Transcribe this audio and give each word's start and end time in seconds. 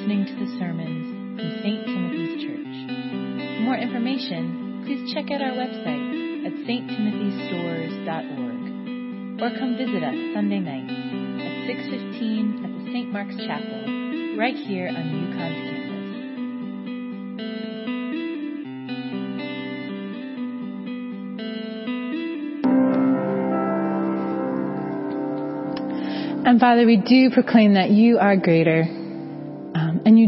listening 0.00 0.24
to 0.24 0.32
the 0.32 0.48
sermons 0.58 1.04
from 1.36 1.60
St. 1.60 1.84
Timothy's 1.84 2.40
Church. 2.40 2.88
For 3.36 3.60
more 3.68 3.76
information, 3.76 4.80
please 4.86 5.12
check 5.12 5.28
out 5.30 5.42
our 5.42 5.52
website 5.52 6.46
at 6.46 6.54
sttimothystorrs.org 6.64 9.42
or 9.42 9.50
come 9.58 9.76
visit 9.76 10.02
us 10.02 10.14
Sunday 10.32 10.60
nights 10.60 10.90
at 11.44 11.52
6:15 11.68 12.64
at 12.64 12.72
the 12.72 12.84
St. 12.92 13.12
Mark's 13.12 13.36
Chapel 13.44 13.84
right 14.38 14.56
here 14.56 14.88
on 14.88 14.96
UConn's 14.96 15.68
campus. 15.68 16.08
And 26.46 26.58
Father, 26.58 26.86
we 26.86 26.96
do 26.96 27.28
proclaim 27.28 27.74
that 27.74 27.90
you 27.90 28.18
are 28.18 28.36
greater. 28.36 28.99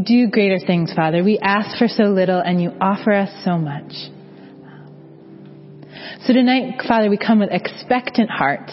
Do 0.03 0.29
greater 0.29 0.59
things, 0.59 0.93
Father. 0.95 1.23
We 1.23 1.39
ask 1.39 1.79
for 1.79 1.87
so 1.87 2.05
little 2.05 2.41
and 2.41 2.61
you 2.61 2.71
offer 2.81 3.13
us 3.13 3.31
so 3.45 3.59
much. 3.59 3.93
So 6.27 6.33
tonight, 6.33 6.83
Father, 6.87 7.11
we 7.11 7.19
come 7.19 7.41
with 7.41 7.51
expectant 7.51 8.31
hearts. 8.31 8.73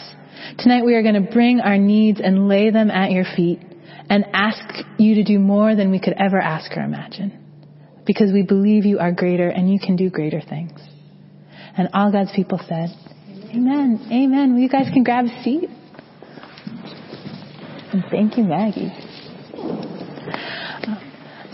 Tonight 0.60 0.86
we 0.86 0.96
are 0.96 1.04
going 1.04 1.16
to 1.16 1.32
bring 1.32 1.60
our 1.60 1.78
needs 1.78 2.22
and 2.24 2.48
lay 2.48 2.70
them 2.70 2.90
at 2.90 3.12
your 3.12 3.26
feet 3.36 3.60
and 4.10 4.26
ask 4.34 4.86
you 4.98 5.16
to 5.16 5.24
do 5.24 5.40
more 5.40 5.76
than 5.76 5.92
we 5.92 6.00
could 6.00 6.16
ever 6.18 6.40
ask 6.40 6.72
or 6.76 6.82
imagine. 6.82 7.36
Because 8.06 8.32
we 8.32 8.44
believe 8.44 8.86
you 8.86 9.00
are 9.00 9.12
greater 9.12 9.50
and 9.50 9.72
you 9.72 9.80
can 9.80 9.96
do 9.96 10.10
greater 10.10 10.42
things. 10.42 10.80
And 11.78 11.90
all 11.94 12.12
God's 12.12 12.32
people 12.36 12.60
said, 12.68 12.90
Amen. 13.52 14.08
Amen. 14.12 14.54
Well, 14.54 14.62
you 14.62 14.70
guys 14.70 14.90
can 14.94 15.04
grab 15.04 15.26
a 15.26 15.44
seat. 15.44 15.70
And 17.92 18.04
thank 18.12 18.38
you, 18.38 18.44
Maggie. 18.44 18.92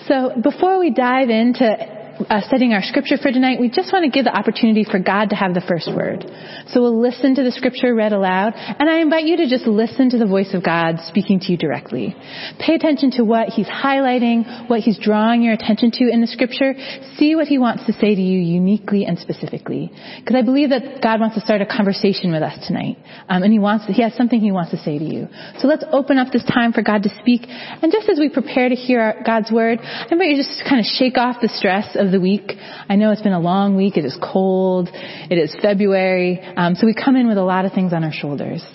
So 0.08 0.32
before 0.40 0.78
we 0.80 0.92
dive 0.92 1.30
into 1.30 1.95
uh, 2.30 2.42
studying 2.48 2.74
our 2.74 2.82
scripture 2.82 3.18
for 3.18 3.32
tonight, 3.32 3.60
we 3.60 3.70
just 3.70 3.92
want 3.92 4.06
to 4.06 4.12
give 4.12 4.26
the 4.26 4.36
opportunity 4.36 4.86
for 4.90 5.00
God 5.00 5.30
to 5.30 5.36
have 5.36 5.54
the 5.54 5.64
first 5.68 5.92
word. 5.94 6.24
So 6.68 6.82
we'll 6.82 7.02
listen 7.02 7.36
to 7.36 7.44
the 7.44 7.52
scripture 7.52 7.94
read 7.94 8.14
aloud, 8.14 8.54
and 8.56 8.90
I 8.90 9.00
invite 9.00 9.26
you 9.26 9.38
to 9.38 9.50
just 9.50 9.68
listen 9.68 10.10
to 10.12 10.18
the 10.18 10.26
voice 10.26 10.54
of 10.54 10.64
God 10.64 11.00
speaking 11.08 11.40
to 11.42 11.52
you 11.52 11.58
directly. 11.58 12.16
Pay 12.60 12.76
attention 12.76 13.12
to 13.12 13.24
what 13.24 13.50
He's 13.50 13.68
highlighting, 13.68 14.70
what 14.70 14.80
He's 14.80 14.98
drawing 14.98 15.44
your 15.44 15.54
attention 15.54 15.92
to 15.92 16.10
in 16.10 16.22
the 16.22 16.28
scripture. 16.28 16.74
See 17.18 17.36
what 17.36 17.48
He 17.48 17.58
wants 17.58 17.86
to 17.86 17.94
say 17.94 18.16
to 18.16 18.22
you 18.22 18.40
uniquely 18.40 19.06
and 19.06 19.20
specifically. 19.20 19.92
Because 20.20 20.36
I 20.36 20.42
believe 20.42 20.70
that 20.70 21.02
God 21.02 21.20
wants 21.20 21.36
to 21.36 21.42
start 21.42 21.62
a 21.62 21.66
conversation 21.66 22.32
with 22.32 22.42
us 22.42 22.66
tonight, 22.68 22.98
um, 23.30 23.44
and 23.44 23.52
He 23.52 23.60
wants 23.60 23.86
He 23.88 24.02
has 24.02 24.16
something 24.16 24.40
He 24.40 24.52
wants 24.52 24.72
to 24.72 24.78
say 24.78 24.98
to 24.98 25.06
you. 25.06 25.28
So 25.60 25.68
let's 25.68 25.84
open 25.92 26.18
up 26.18 26.32
this 26.32 26.46
time 26.46 26.72
for 26.72 26.82
God 26.82 27.04
to 27.04 27.10
speak, 27.20 27.42
and 27.46 27.92
just 27.92 28.10
as 28.10 28.20
we 28.20 28.30
prepare 28.30 28.70
to 28.70 28.76
hear 28.76 29.02
our, 29.02 29.24
God's 29.24 29.52
word, 29.52 29.80
I 29.82 30.08
invite 30.10 30.30
you 30.30 30.38
just 30.38 30.60
to 30.60 30.70
kind 30.70 30.80
of 30.80 30.86
shake 30.86 31.18
off 31.18 31.38
the 31.42 31.50
stress 31.50 31.96
of 31.96 32.05
the 32.12 32.20
week. 32.20 32.54
I 32.90 32.96
know 32.96 33.12
it's 33.12 33.22
been 33.22 33.34
a 33.34 33.40
long 33.40 33.76
week. 33.76 33.98
It 33.98 34.06
is 34.06 34.18
cold. 34.22 34.90
It 34.94 35.38
is 35.38 35.56
February. 35.62 36.40
Um, 36.42 36.76
so 36.76 36.86
we 36.86 36.94
come 36.94 37.16
in 37.16 37.28
with 37.28 37.38
a 37.38 37.44
lot 37.44 37.66
of 37.66 37.74
things 37.74 37.94
on 37.94 38.04
our 38.04 38.12
shoulders. 38.12 38.66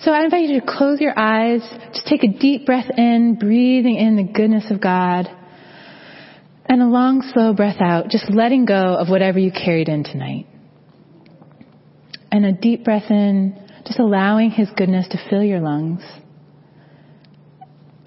So 0.00 0.10
I 0.10 0.24
invite 0.24 0.48
you 0.48 0.60
to 0.60 0.66
close 0.66 1.00
your 1.00 1.16
eyes. 1.16 1.60
Just 1.92 2.06
take 2.06 2.24
a 2.24 2.28
deep 2.28 2.66
breath 2.66 2.90
in, 2.96 3.36
breathing 3.38 3.96
in 3.96 4.16
the 4.16 4.24
goodness 4.24 4.64
of 4.70 4.80
God. 4.80 5.28
And 6.66 6.82
a 6.82 6.86
long, 6.86 7.22
slow 7.32 7.54
breath 7.54 7.80
out, 7.80 8.08
just 8.08 8.30
letting 8.30 8.64
go 8.64 8.96
of 8.96 9.08
whatever 9.08 9.38
you 9.38 9.52
carried 9.52 9.88
in 9.88 10.04
tonight. 10.04 10.46
And 12.30 12.44
a 12.44 12.52
deep 12.52 12.84
breath 12.84 13.10
in, 13.10 13.60
just 13.86 13.98
allowing 13.98 14.50
His 14.50 14.68
goodness 14.76 15.06
to 15.08 15.18
fill 15.28 15.42
your 15.42 15.60
lungs. 15.60 16.02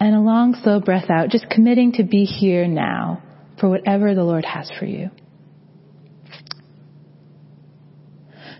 And 0.00 0.14
a 0.14 0.20
long, 0.20 0.58
slow 0.62 0.80
breath 0.80 1.08
out, 1.08 1.30
just 1.30 1.48
committing 1.48 1.92
to 1.92 2.02
be 2.02 2.24
here 2.24 2.66
now 2.66 3.22
for 3.58 3.68
whatever 3.68 4.14
the 4.14 4.24
Lord 4.24 4.44
has 4.44 4.70
for 4.78 4.84
you. 4.84 5.10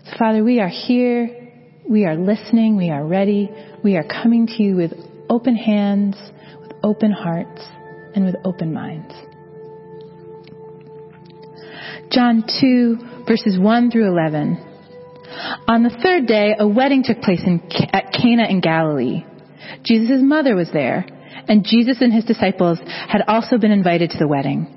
So 0.05 0.17
Father, 0.17 0.43
we 0.43 0.59
are 0.59 0.69
here. 0.69 1.51
We 1.89 2.05
are 2.05 2.15
listening. 2.15 2.77
We 2.77 2.89
are 2.89 3.05
ready. 3.05 3.49
We 3.83 3.95
are 3.95 4.03
coming 4.03 4.47
to 4.47 4.63
you 4.63 4.75
with 4.75 4.93
open 5.29 5.55
hands, 5.55 6.15
with 6.61 6.71
open 6.83 7.11
hearts, 7.11 7.61
and 8.15 8.25
with 8.25 8.35
open 8.43 8.73
minds. 8.73 9.13
John 12.11 12.43
2 12.61 13.25
verses 13.27 13.59
1 13.59 13.91
through 13.91 14.07
11. 14.07 14.63
On 15.67 15.83
the 15.83 15.95
third 16.01 16.25
day, 16.25 16.55
a 16.57 16.67
wedding 16.67 17.03
took 17.03 17.21
place 17.21 17.41
in, 17.45 17.61
at 17.91 18.13
Cana 18.13 18.47
in 18.49 18.61
Galilee. 18.61 19.25
Jesus' 19.83 20.21
mother 20.21 20.55
was 20.55 20.69
there, 20.71 21.05
and 21.47 21.65
Jesus 21.65 21.97
and 22.01 22.13
his 22.13 22.25
disciples 22.25 22.79
had 22.85 23.21
also 23.27 23.57
been 23.57 23.71
invited 23.71 24.11
to 24.11 24.17
the 24.17 24.27
wedding. 24.27 24.76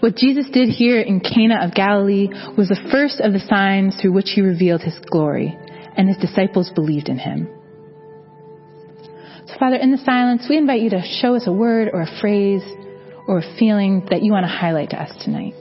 What 0.00 0.16
Jesus 0.16 0.46
did 0.50 0.68
here 0.68 1.00
in 1.00 1.20
Cana 1.20 1.64
of 1.64 1.74
Galilee 1.74 2.28
was 2.56 2.68
the 2.68 2.88
first 2.90 3.20
of 3.20 3.32
the 3.32 3.40
signs 3.40 3.96
through 4.00 4.12
which 4.12 4.30
he 4.34 4.40
revealed 4.40 4.82
his 4.82 4.98
glory, 5.10 5.56
and 5.96 6.08
his 6.08 6.18
disciples 6.18 6.70
believed 6.74 7.08
in 7.08 7.18
him. 7.18 7.48
So, 9.46 9.54
Father, 9.58 9.76
in 9.76 9.90
the 9.90 9.98
silence, 9.98 10.46
we 10.48 10.56
invite 10.56 10.80
you 10.80 10.90
to 10.90 11.02
show 11.02 11.34
us 11.34 11.46
a 11.46 11.52
word 11.52 11.90
or 11.92 12.02
a 12.02 12.20
phrase 12.20 12.62
or 13.26 13.38
a 13.38 13.58
feeling 13.58 14.06
that 14.10 14.22
you 14.22 14.32
want 14.32 14.44
to 14.44 14.52
highlight 14.52 14.90
to 14.90 15.00
us 15.00 15.12
tonight. 15.24 15.54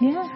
Yeah, 0.00 0.28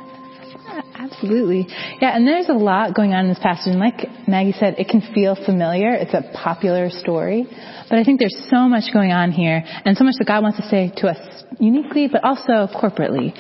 absolutely. 0.95 1.67
Yeah, 2.01 2.17
and 2.17 2.27
there's 2.27 2.49
a 2.49 2.55
lot 2.55 2.95
going 2.95 3.13
on 3.13 3.27
in 3.27 3.29
this 3.29 3.39
passage. 3.39 3.73
And 3.73 3.79
like 3.79 4.07
Maggie 4.27 4.53
said, 4.53 4.77
it 4.79 4.89
can 4.89 5.03
feel 5.15 5.37
familiar. 5.37 5.93
It's 5.95 6.15
a 6.15 6.23
popular 6.35 6.91
story. 6.91 7.47
But 7.89 7.99
I 7.99 8.05
think 8.05 8.19
there's 8.19 8.47
so 8.51 8.69
much 8.69 8.93
going 8.93 9.13
on 9.13 9.31
here 9.31 9.63
and 9.85 9.97
so 9.97 10.05
much 10.05 10.15
that 10.19 10.27
God 10.27 10.43
wants 10.43 10.59
to 10.59 10.69
say 10.69 10.93
to 10.97 11.09
us 11.09 11.45
uniquely, 11.61 12.09
but 12.09 12.25
also 12.25 12.67
corporately. 12.75 13.33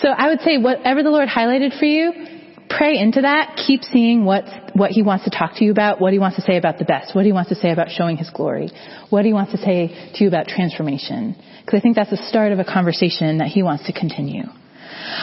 So 0.00 0.08
I 0.08 0.28
would 0.28 0.40
say 0.40 0.58
whatever 0.58 1.02
the 1.02 1.10
Lord 1.10 1.28
highlighted 1.28 1.78
for 1.78 1.86
you, 1.86 2.12
pray 2.70 2.98
into 2.98 3.22
that. 3.22 3.60
Keep 3.66 3.82
seeing 3.82 4.24
what 4.24 4.44
what 4.74 4.90
he 4.90 5.02
wants 5.02 5.24
to 5.24 5.30
talk 5.30 5.56
to 5.56 5.64
you 5.64 5.70
about, 5.70 6.00
what 6.00 6.12
he 6.12 6.18
wants 6.18 6.36
to 6.36 6.42
say 6.42 6.56
about 6.56 6.78
the 6.78 6.84
best, 6.84 7.14
what 7.14 7.24
he 7.24 7.32
wants 7.32 7.48
to 7.48 7.54
say 7.54 7.70
about 7.70 7.90
showing 7.90 8.16
his 8.16 8.28
glory, 8.30 8.70
what 9.08 9.24
he 9.24 9.32
wants 9.32 9.52
to 9.52 9.58
say 9.58 10.10
to 10.14 10.24
you 10.24 10.28
about 10.28 10.48
transformation. 10.48 11.36
Because 11.64 11.78
I 11.78 11.80
think 11.80 11.96
that's 11.96 12.10
the 12.10 12.24
start 12.28 12.52
of 12.52 12.58
a 12.58 12.64
conversation 12.64 13.38
that 13.38 13.48
he 13.48 13.62
wants 13.62 13.86
to 13.86 13.92
continue. 13.92 14.44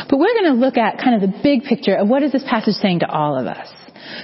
But 0.10 0.18
we're 0.20 0.34
going 0.34 0.54
to 0.54 0.60
look 0.60 0.78
at 0.78 0.98
kind 0.98 1.16
of 1.16 1.22
the 1.22 1.40
big 1.44 1.64
picture 1.64 1.96
of 1.96 2.08
what 2.08 2.24
is 2.24 2.32
this 2.32 2.44
passage 2.44 2.76
saying 2.76 3.00
to 3.00 3.10
all 3.10 3.38
of 3.40 3.48
us. 3.48 3.68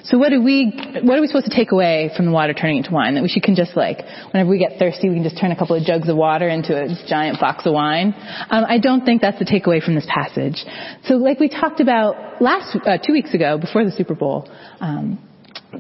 So 0.03 0.17
what 0.17 0.29
do 0.29 0.41
we, 0.41 0.73
what 1.03 1.17
are 1.17 1.21
we 1.21 1.27
supposed 1.27 1.45
to 1.45 1.55
take 1.55 1.71
away 1.71 2.11
from 2.15 2.25
the 2.25 2.31
water 2.31 2.53
turning 2.53 2.77
into 2.77 2.91
wine? 2.91 3.15
That 3.15 3.21
we 3.23 3.29
should 3.29 3.43
can 3.43 3.55
just 3.55 3.75
like, 3.75 3.99
whenever 4.31 4.49
we 4.49 4.57
get 4.57 4.79
thirsty, 4.79 5.09
we 5.09 5.15
can 5.15 5.23
just 5.23 5.39
turn 5.39 5.51
a 5.51 5.55
couple 5.55 5.75
of 5.75 5.83
jugs 5.83 6.09
of 6.09 6.17
water 6.17 6.49
into 6.49 6.75
a 6.75 6.87
giant 7.07 7.39
box 7.39 7.65
of 7.65 7.73
wine. 7.73 8.13
Um, 8.49 8.65
I 8.67 8.79
don't 8.79 9.05
think 9.05 9.21
that's 9.21 9.39
the 9.39 9.45
takeaway 9.45 9.81
from 9.81 9.95
this 9.95 10.07
passage. 10.07 10.63
So 11.05 11.15
like 11.15 11.39
we 11.39 11.49
talked 11.49 11.79
about 11.79 12.41
last, 12.41 12.75
uh, 12.85 12.97
two 12.97 13.13
weeks 13.13 13.33
ago, 13.33 13.57
before 13.57 13.85
the 13.85 13.91
Super 13.91 14.15
Bowl, 14.15 14.49
um, 14.79 15.19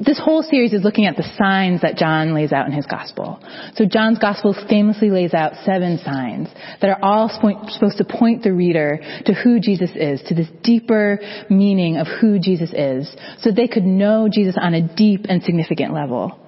this 0.05 0.19
whole 0.19 0.43
series 0.43 0.73
is 0.73 0.83
looking 0.83 1.05
at 1.05 1.15
the 1.15 1.29
signs 1.37 1.81
that 1.81 1.97
John 1.97 2.33
lays 2.33 2.51
out 2.51 2.67
in 2.67 2.73
his 2.73 2.85
gospel. 2.85 3.39
So 3.75 3.85
John's 3.85 4.19
gospel 4.19 4.55
famously 4.69 5.09
lays 5.09 5.33
out 5.33 5.53
seven 5.65 5.99
signs 6.03 6.49
that 6.81 6.89
are 6.89 6.99
all 7.01 7.29
supposed 7.29 7.97
to 7.97 8.05
point 8.05 8.43
the 8.43 8.53
reader 8.53 8.99
to 9.25 9.33
who 9.33 9.59
Jesus 9.59 9.91
is, 9.95 10.21
to 10.27 10.35
this 10.35 10.47
deeper 10.63 11.19
meaning 11.49 11.97
of 11.97 12.07
who 12.07 12.39
Jesus 12.39 12.71
is, 12.73 13.13
so 13.39 13.51
they 13.51 13.67
could 13.67 13.83
know 13.83 14.27
Jesus 14.31 14.55
on 14.59 14.73
a 14.73 14.95
deep 14.95 15.25
and 15.29 15.43
significant 15.43 15.93
level. 15.93 16.39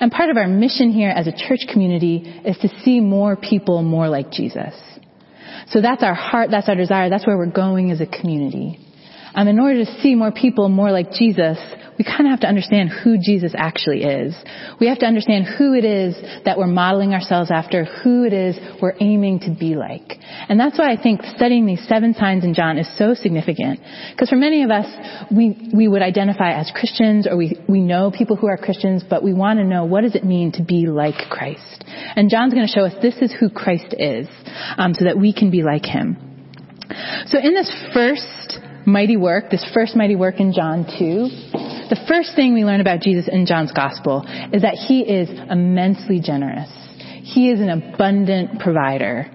And 0.00 0.10
part 0.10 0.30
of 0.30 0.36
our 0.36 0.48
mission 0.48 0.90
here 0.90 1.10
as 1.10 1.26
a 1.26 1.32
church 1.32 1.66
community 1.70 2.40
is 2.44 2.56
to 2.58 2.68
see 2.84 3.00
more 3.00 3.36
people 3.36 3.82
more 3.82 4.08
like 4.08 4.30
Jesus. 4.30 4.74
So 5.68 5.80
that's 5.80 6.02
our 6.02 6.14
heart, 6.14 6.50
that's 6.50 6.68
our 6.68 6.74
desire, 6.74 7.10
that's 7.10 7.26
where 7.26 7.36
we're 7.36 7.46
going 7.46 7.90
as 7.90 8.00
a 8.00 8.06
community. 8.06 8.78
Um, 9.34 9.48
in 9.48 9.58
order 9.58 9.84
to 9.84 10.00
see 10.00 10.14
more 10.14 10.32
people 10.32 10.68
more 10.68 10.90
like 10.90 11.12
Jesus, 11.12 11.58
we 11.98 12.04
kind 12.04 12.26
of 12.26 12.30
have 12.30 12.40
to 12.40 12.48
understand 12.48 12.90
who 12.90 13.18
Jesus 13.18 13.54
actually 13.56 14.02
is. 14.02 14.34
We 14.80 14.88
have 14.88 14.98
to 15.00 15.06
understand 15.06 15.46
who 15.46 15.74
it 15.74 15.84
is 15.84 16.16
that 16.44 16.58
we're 16.58 16.66
modeling 16.66 17.14
ourselves 17.14 17.50
after, 17.52 17.84
who 17.84 18.24
it 18.24 18.32
is 18.32 18.58
we're 18.82 18.94
aiming 19.00 19.40
to 19.40 19.50
be 19.50 19.76
like. 19.76 20.18
And 20.48 20.58
that's 20.58 20.78
why 20.78 20.92
I 20.92 21.00
think 21.00 21.22
studying 21.36 21.66
these 21.66 21.86
seven 21.88 22.14
signs 22.14 22.44
in 22.44 22.54
John 22.54 22.78
is 22.78 22.98
so 22.98 23.14
significant. 23.14 23.80
Because 24.10 24.28
for 24.28 24.36
many 24.36 24.62
of 24.62 24.70
us, 24.70 24.86
we, 25.30 25.70
we 25.72 25.86
would 25.86 26.02
identify 26.02 26.52
as 26.52 26.72
Christians 26.74 27.28
or 27.28 27.36
we, 27.36 27.60
we 27.68 27.80
know 27.80 28.10
people 28.10 28.36
who 28.36 28.48
are 28.48 28.56
Christians, 28.56 29.04
but 29.08 29.22
we 29.22 29.32
want 29.32 29.58
to 29.58 29.64
know 29.64 29.84
what 29.84 30.02
does 30.02 30.14
it 30.14 30.24
mean 30.24 30.52
to 30.52 30.62
be 30.62 30.86
like 30.86 31.28
Christ. 31.30 31.84
And 32.16 32.28
John's 32.28 32.54
going 32.54 32.66
to 32.66 32.72
show 32.72 32.84
us 32.84 32.94
this 33.00 33.16
is 33.18 33.32
who 33.38 33.50
Christ 33.50 33.94
is, 33.98 34.26
um, 34.76 34.94
so 34.94 35.04
that 35.04 35.18
we 35.18 35.32
can 35.32 35.50
be 35.50 35.62
like 35.62 35.84
him. 35.84 36.16
So 37.26 37.38
in 37.38 37.54
this 37.54 37.72
first 37.92 38.58
mighty 38.86 39.16
work, 39.16 39.50
this 39.50 39.64
first 39.74 39.96
mighty 39.96 40.16
work 40.16 40.40
in 40.40 40.52
John 40.52 40.84
2, 40.84 41.28
the 41.88 42.04
first 42.08 42.34
thing 42.34 42.54
we 42.54 42.64
learn 42.64 42.80
about 42.80 43.00
Jesus 43.00 43.28
in 43.30 43.46
John's 43.46 43.72
gospel 43.72 44.24
is 44.52 44.62
that 44.62 44.74
he 44.74 45.00
is 45.00 45.28
immensely 45.50 46.20
generous. 46.20 46.70
He 47.22 47.50
is 47.50 47.60
an 47.60 47.70
abundant 47.70 48.60
provider. 48.60 49.30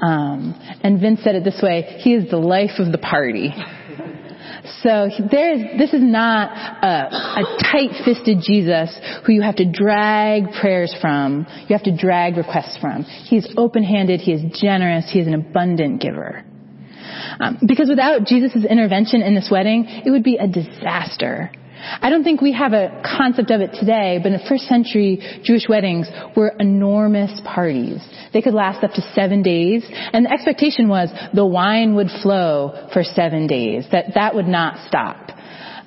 Um, 0.00 0.54
and 0.82 1.00
Vince 1.00 1.20
said 1.22 1.34
it 1.34 1.44
this 1.44 1.60
way, 1.62 1.82
he 2.00 2.14
is 2.14 2.30
the 2.30 2.38
life 2.38 2.78
of 2.78 2.92
the 2.92 2.98
party. 2.98 3.52
So 4.82 5.08
there 5.30 5.52
is, 5.52 5.78
this 5.78 5.92
is 5.92 6.02
not 6.02 6.50
a, 6.82 7.40
a 7.40 7.58
tight-fisted 7.70 8.38
Jesus 8.42 8.98
who 9.24 9.32
you 9.32 9.42
have 9.42 9.56
to 9.56 9.70
drag 9.70 10.52
prayers 10.60 10.94
from. 11.00 11.46
You 11.68 11.76
have 11.76 11.84
to 11.84 11.96
drag 11.96 12.36
requests 12.36 12.78
from. 12.78 13.04
He 13.04 13.36
is 13.36 13.52
open-handed. 13.56 14.20
He 14.20 14.32
is 14.32 14.42
generous. 14.60 15.10
He 15.10 15.20
is 15.20 15.26
an 15.26 15.34
abundant 15.34 16.00
giver. 16.00 16.44
Um, 17.40 17.58
because 17.66 17.88
without 17.88 18.24
Jesus' 18.24 18.64
intervention 18.64 19.22
in 19.22 19.34
this 19.34 19.48
wedding, 19.50 19.84
it 19.86 20.10
would 20.10 20.24
be 20.24 20.36
a 20.36 20.46
disaster. 20.46 21.50
I 21.82 22.10
don't 22.10 22.24
think 22.24 22.40
we 22.40 22.52
have 22.52 22.72
a 22.72 23.02
concept 23.16 23.50
of 23.50 23.60
it 23.60 23.72
today, 23.72 24.18
but 24.22 24.32
in 24.32 24.38
the 24.38 24.46
first 24.48 24.64
century, 24.64 25.40
Jewish 25.42 25.68
weddings 25.68 26.08
were 26.36 26.52
enormous 26.58 27.40
parties. 27.44 28.00
They 28.32 28.42
could 28.42 28.54
last 28.54 28.84
up 28.84 28.92
to 28.92 29.02
seven 29.14 29.42
days, 29.42 29.84
and 29.88 30.26
the 30.26 30.30
expectation 30.30 30.88
was 30.88 31.10
the 31.34 31.46
wine 31.46 31.94
would 31.94 32.08
flow 32.22 32.88
for 32.92 33.02
seven 33.02 33.46
days, 33.46 33.86
that 33.92 34.14
that 34.14 34.34
would 34.34 34.46
not 34.46 34.86
stop. 34.88 35.30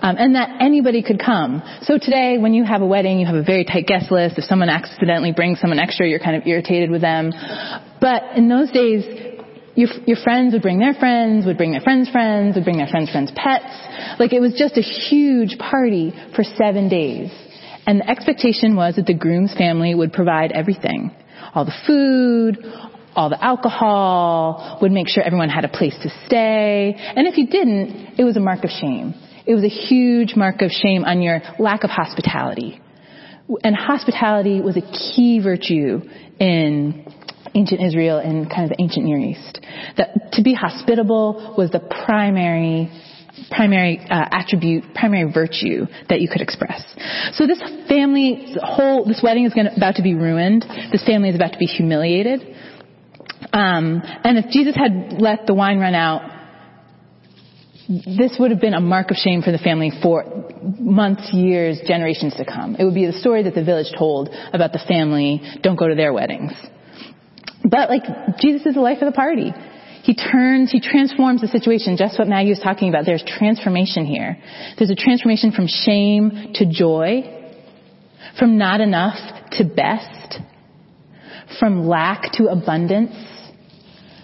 Um, 0.02 0.18
and 0.20 0.36
that 0.36 0.58
anybody 0.60 1.02
could 1.02 1.20
come. 1.24 1.64
So 1.84 1.98
today, 1.98 2.38
when 2.38 2.54
you 2.54 2.66
have 2.66 2.82
a 2.82 2.86
wedding, 2.86 3.20
you 3.20 3.26
have 3.26 3.36
a 3.36 3.44
very 3.44 3.64
tight 3.64 3.88
guest 3.88 4.12
list. 4.12 4.38
If 4.38 4.44
someone 4.44 4.68
accidentally 4.68 5.32
brings 5.32 5.62
someone 5.62 5.80
extra, 5.80 6.06
you're 6.06 6.20
kind 6.20 6.36
of 6.36 6.46
irritated 6.46 6.92
with 6.92 7.00
them. 7.00 7.32
But 8.02 8.36
in 8.36 8.50
those 8.50 8.70
days, 8.72 9.06
your, 9.76 9.90
your 10.06 10.18
friends 10.24 10.54
would 10.54 10.62
bring 10.62 10.80
their 10.80 10.94
friends, 10.94 11.46
would 11.46 11.58
bring 11.58 11.72
their 11.72 11.82
friends' 11.82 12.10
friends, 12.10 12.56
would 12.56 12.64
bring 12.64 12.78
their 12.78 12.88
friends' 12.88 13.12
friends' 13.12 13.32
pets. 13.36 14.20
Like 14.20 14.34
it 14.34 14.40
was 14.40 14.54
just 14.54 14.78
a 14.78 14.82
huge 14.82 15.58
party 15.58 16.14
for 16.36 16.44
seven 16.44 16.90
days. 16.90 17.32
And 17.86 18.00
the 18.00 18.10
expectation 18.10 18.76
was 18.76 18.96
that 18.96 19.06
the 19.06 19.14
groom's 19.14 19.54
family 19.56 19.94
would 19.94 20.14
provide 20.14 20.52
everything. 20.52 21.12
All 21.54 21.66
the 21.66 21.74
food, 21.86 22.58
all 23.16 23.30
the 23.30 23.44
alcohol, 23.44 24.80
would 24.82 24.92
make 24.92 25.10
sure 25.10 25.24
everyone 25.24 25.50
had 25.50 25.66
a 25.66 25.70
place 25.70 25.96
to 26.04 26.10
stay. 26.26 26.96
And 26.98 27.28
if 27.28 27.38
you 27.38 27.48
didn't, 27.48 28.20
it 28.20 28.24
was 28.24 28.38
a 28.38 28.40
mark 28.40 28.64
of 28.64 28.70
shame. 28.70 29.16
It 29.46 29.54
was 29.54 29.64
a 29.64 29.70
huge 29.70 30.36
mark 30.36 30.62
of 30.62 30.72
shame 30.72 31.04
on 31.04 31.22
your 31.22 31.42
lack 31.60 31.84
of 31.84 31.90
hospitality. 31.90 32.80
And 33.64 33.76
hospitality 33.76 34.62
was 34.62 34.78
a 34.78 34.82
key 34.82 35.42
virtue 35.44 36.02
in 36.40 37.06
ancient 37.56 37.82
Israel 37.82 38.18
and 38.18 38.50
kind 38.50 38.64
of 38.64 38.70
the 38.70 38.82
ancient 38.82 39.06
Near 39.06 39.20
East. 39.20 39.60
That 39.98 40.34
to 40.34 40.44
be 40.44 40.54
hospitable 40.54 41.56
was 41.58 41.72
the 41.72 41.80
primary 41.80 42.92
primary 43.50 44.00
uh, 44.00 44.26
attribute, 44.32 44.84
primary 44.94 45.32
virtue 45.32 45.86
that 46.10 46.22
you 46.22 46.30
could 46.32 46.42
express. 46.42 46.82
So 47.34 47.48
this 47.48 47.60
family, 47.88 48.56
whole, 48.62 49.06
this 49.06 49.22
wedding 49.24 49.46
is 49.46 49.54
gonna, 49.54 49.72
about 49.76 49.96
to 49.96 50.04
be 50.04 50.14
ruined. 50.14 50.64
This 50.92 51.04
family 51.04 51.30
is 51.30 51.36
about 51.36 51.54
to 51.54 51.58
be 51.58 51.66
humiliated. 51.66 52.42
Um, 53.52 54.02
and 54.24 54.38
if 54.38 54.52
Jesus 54.52 54.76
had 54.76 55.20
let 55.20 55.48
the 55.48 55.54
wine 55.54 55.80
run 55.80 55.96
out, 55.96 56.30
this 57.88 58.38
would 58.40 58.52
have 58.52 58.62
been 58.62 58.74
a 58.74 58.80
mark 58.80 59.12
of 59.12 59.18
shame 59.18 59.42
for 59.42 59.52
the 59.52 59.58
family 59.58 59.92
for 60.02 60.24
months, 60.80 61.30
years, 61.34 61.82
generations 61.86 62.34
to 62.36 62.46
come. 62.46 62.76
It 62.76 62.86
would 62.86 62.94
be 62.94 63.06
the 63.06 63.20
story 63.20 63.44
that 63.44 63.56
the 63.56 63.64
village 63.64 63.92
told 63.98 64.30
about 64.54 64.72
the 64.72 64.80
family, 64.88 65.42
don't 65.62 65.76
go 65.76 65.88
to 65.88 65.96
their 65.96 66.14
weddings. 66.14 66.54
But 67.64 67.90
like, 67.90 68.04
Jesus 68.40 68.66
is 68.66 68.76
the 68.76 68.82
life 68.82 68.98
of 69.02 69.12
the 69.12 69.16
party. 69.16 69.54
He 70.04 70.16
turns, 70.16 70.70
he 70.70 70.82
transforms 70.82 71.40
the 71.40 71.48
situation, 71.48 71.96
just 71.96 72.20
what 72.20 72.28
Maggie 72.28 72.50
was 72.50 72.60
talking 72.60 72.90
about. 72.90 73.06
There's 73.06 73.24
transformation 73.26 74.06
here. 74.06 74.38
There's 74.78 74.90
a 74.90 74.96
transformation 74.96 75.54
from 75.54 75.68
shame 75.68 76.52
to 76.56 76.66
joy, 76.70 77.24
from 78.38 78.58
not 78.58 78.82
enough 78.82 79.18
to 79.54 79.64
best, 79.64 80.40
from 81.58 81.88
lack 81.88 82.34
to 82.34 82.48
abundance, 82.48 83.16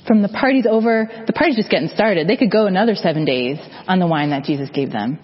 from 0.06 0.22
the 0.22 0.28
party's 0.28 0.66
over, 0.70 1.10
the 1.28 1.34
party's 1.34 1.56
just 1.56 1.70
getting 1.70 1.90
started. 1.90 2.28
They 2.28 2.36
could 2.36 2.52
go 2.52 2.66
another 2.66 2.96
seven 2.96 3.24
days 3.24 3.58
on 3.88 4.00
the 4.00 4.08
wine 4.08 4.32
that 4.32 4.44
Jesus 4.44 4.70
gave 4.74 4.92
them. 4.92 5.20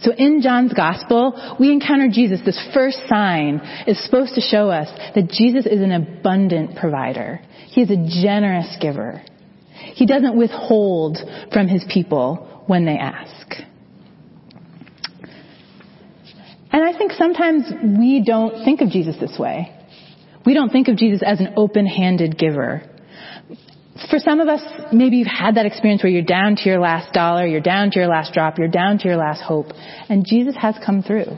So 0.00 0.12
in 0.12 0.40
John's 0.42 0.72
gospel, 0.72 1.56
we 1.60 1.70
encounter 1.70 2.08
Jesus. 2.10 2.40
This 2.44 2.60
first 2.74 2.98
sign 3.08 3.60
is 3.86 4.02
supposed 4.04 4.34
to 4.34 4.40
show 4.40 4.70
us 4.70 4.88
that 5.14 5.28
Jesus 5.28 5.66
is 5.66 5.80
an 5.80 5.92
abundant 5.92 6.76
provider. 6.76 7.40
He 7.68 7.82
is 7.82 7.90
a 7.90 8.22
generous 8.22 8.76
giver. 8.80 9.22
He 9.94 10.06
doesn't 10.06 10.36
withhold 10.36 11.18
from 11.52 11.68
his 11.68 11.84
people 11.92 12.64
when 12.66 12.84
they 12.84 12.96
ask. 12.96 13.56
And 16.72 16.82
I 16.82 16.96
think 16.96 17.12
sometimes 17.12 17.64
we 17.98 18.24
don't 18.24 18.64
think 18.64 18.80
of 18.80 18.88
Jesus 18.88 19.16
this 19.20 19.38
way. 19.38 19.78
We 20.46 20.54
don't 20.54 20.70
think 20.70 20.88
of 20.88 20.96
Jesus 20.96 21.22
as 21.24 21.38
an 21.38 21.54
open-handed 21.56 22.38
giver 22.38 22.82
for 24.10 24.18
some 24.18 24.40
of 24.40 24.48
us, 24.48 24.60
maybe 24.92 25.16
you've 25.16 25.26
had 25.26 25.56
that 25.56 25.66
experience 25.66 26.02
where 26.02 26.12
you're 26.12 26.22
down 26.22 26.56
to 26.56 26.68
your 26.68 26.78
last 26.78 27.12
dollar, 27.12 27.46
you're 27.46 27.60
down 27.60 27.90
to 27.90 27.98
your 27.98 28.08
last 28.08 28.32
drop, 28.32 28.58
you're 28.58 28.68
down 28.68 28.98
to 28.98 29.08
your 29.08 29.16
last 29.16 29.42
hope, 29.42 29.66
and 30.08 30.24
Jesus 30.26 30.56
has 30.56 30.76
come 30.84 31.02
through. 31.02 31.36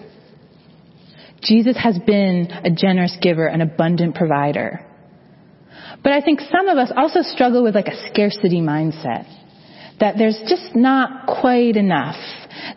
Jesus 1.42 1.76
has 1.76 1.99
been 2.06 2.50
a 2.50 2.71
generous 2.71 3.16
giver, 3.21 3.47
an 3.47 3.61
abundant 3.61 4.14
provider. 4.14 4.85
But 6.02 6.12
I 6.12 6.21
think 6.21 6.40
some 6.40 6.68
of 6.68 6.78
us 6.78 6.92
also 6.94 7.21
struggle 7.23 7.62
with 7.62 7.75
like 7.75 7.88
a 7.88 8.09
scarcity 8.09 8.61
mindset. 8.61 9.26
That 10.00 10.16
there's 10.18 10.40
just 10.49 10.75
not 10.75 11.26
quite 11.40 11.76
enough. 11.76 12.16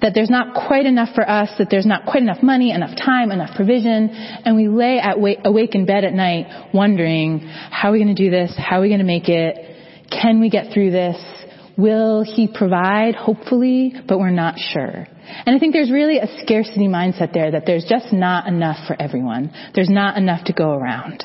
That 0.02 0.14
there's 0.14 0.30
not 0.30 0.68
quite 0.68 0.86
enough 0.86 1.10
for 1.16 1.28
us, 1.28 1.50
that 1.58 1.68
there's 1.70 1.86
not 1.86 2.06
quite 2.06 2.22
enough 2.22 2.44
money, 2.44 2.72
enough 2.72 2.96
time, 2.98 3.32
enough 3.32 3.56
provision, 3.56 4.10
and 4.10 4.56
we 4.56 4.68
lay 4.68 5.00
at, 5.00 5.18
awake 5.46 5.76
in 5.76 5.86
bed 5.86 6.04
at 6.04 6.14
night 6.14 6.72
wondering, 6.74 7.40
how 7.40 7.90
are 7.90 7.94
we 7.94 8.04
to 8.04 8.14
do 8.14 8.30
this? 8.30 8.54
How 8.58 8.80
are 8.80 8.82
we 8.82 8.90
to 8.96 9.04
make 9.04 9.30
it? 9.30 9.77
Can 10.10 10.40
we 10.40 10.50
get 10.50 10.74
through 10.74 10.92
this? 10.92 11.18
Will 11.78 12.24
he 12.24 12.48
provide? 12.52 13.16
Hopefully, 13.16 13.94
but 14.08 14.18
we're 14.18 14.32
not 14.32 14.56
sure. 14.58 15.08
And 15.46 15.56
I 15.56 15.60
think 15.60 15.74
there's 15.74 15.92
really 15.92 16.18
a 16.18 16.28
scarcity 16.42 16.88
mindset 16.88 17.34
there 17.34 17.52
that 17.52 17.66
there's 17.66 17.86
just 17.88 18.12
not 18.12 18.48
enough 18.48 18.88
for 18.88 19.00
everyone. 19.00 19.52
There's 19.76 19.90
not 19.90 20.18
enough 20.18 20.46
to 20.46 20.54
go 20.54 20.72
around. 20.72 21.24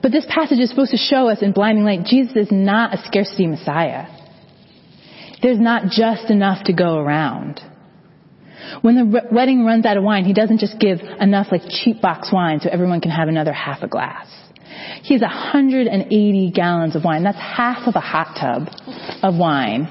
But 0.00 0.12
this 0.12 0.26
passage 0.28 0.58
is 0.58 0.70
supposed 0.70 0.92
to 0.92 0.96
show 0.96 1.28
us 1.28 1.42
in 1.42 1.52
blinding 1.52 1.84
light, 1.84 2.04
Jesus 2.04 2.36
is 2.36 2.48
not 2.52 2.94
a 2.94 3.02
scarcity 3.04 3.46
Messiah. 3.46 4.06
There's 5.42 5.58
not 5.58 5.90
just 5.90 6.30
enough 6.30 6.64
to 6.64 6.72
go 6.72 6.96
around. 6.98 7.60
When 8.80 8.94
the 8.96 9.22
wedding 9.30 9.64
runs 9.64 9.84
out 9.84 9.96
of 9.96 10.04
wine, 10.04 10.24
he 10.24 10.32
doesn't 10.32 10.58
just 10.58 10.78
give 10.78 11.00
enough 11.20 11.48
like 11.50 11.62
cheap 11.68 12.00
box 12.00 12.30
wine 12.32 12.60
so 12.60 12.70
everyone 12.70 13.00
can 13.00 13.10
have 13.10 13.28
another 13.28 13.52
half 13.52 13.82
a 13.82 13.88
glass. 13.88 14.28
He 15.02 15.14
has 15.14 15.22
180 15.22 16.52
gallons 16.54 16.96
of 16.96 17.04
wine. 17.04 17.24
That's 17.24 17.38
half 17.38 17.86
of 17.86 17.96
a 17.96 18.00
hot 18.00 18.36
tub 18.38 18.68
of 19.22 19.36
wine 19.36 19.88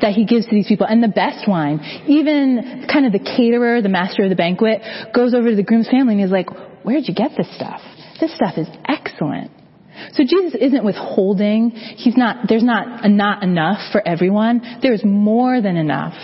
that 0.00 0.12
he 0.12 0.24
gives 0.24 0.46
to 0.46 0.54
these 0.54 0.66
people. 0.66 0.86
And 0.86 1.02
the 1.02 1.08
best 1.08 1.48
wine, 1.48 1.80
even 2.06 2.86
kind 2.90 3.06
of 3.06 3.12
the 3.12 3.18
caterer, 3.18 3.82
the 3.82 3.88
master 3.88 4.24
of 4.24 4.30
the 4.30 4.36
banquet, 4.36 4.82
goes 5.14 5.34
over 5.34 5.50
to 5.50 5.56
the 5.56 5.62
groom's 5.62 5.88
family 5.88 6.14
and 6.14 6.22
he's 6.22 6.30
like, 6.30 6.48
where'd 6.84 7.06
you 7.06 7.14
get 7.14 7.32
this 7.36 7.52
stuff? 7.54 7.80
This 8.20 8.34
stuff 8.34 8.56
is 8.56 8.68
excellent. 8.88 9.50
So 10.12 10.24
Jesus 10.24 10.58
isn't 10.60 10.84
withholding. 10.84 11.70
He's 11.70 12.16
not, 12.16 12.48
there's 12.48 12.64
not, 12.64 13.08
not 13.08 13.42
enough 13.42 13.92
for 13.92 14.06
everyone. 14.06 14.78
There's 14.82 15.04
more 15.04 15.60
than 15.60 15.76
enough. 15.76 16.14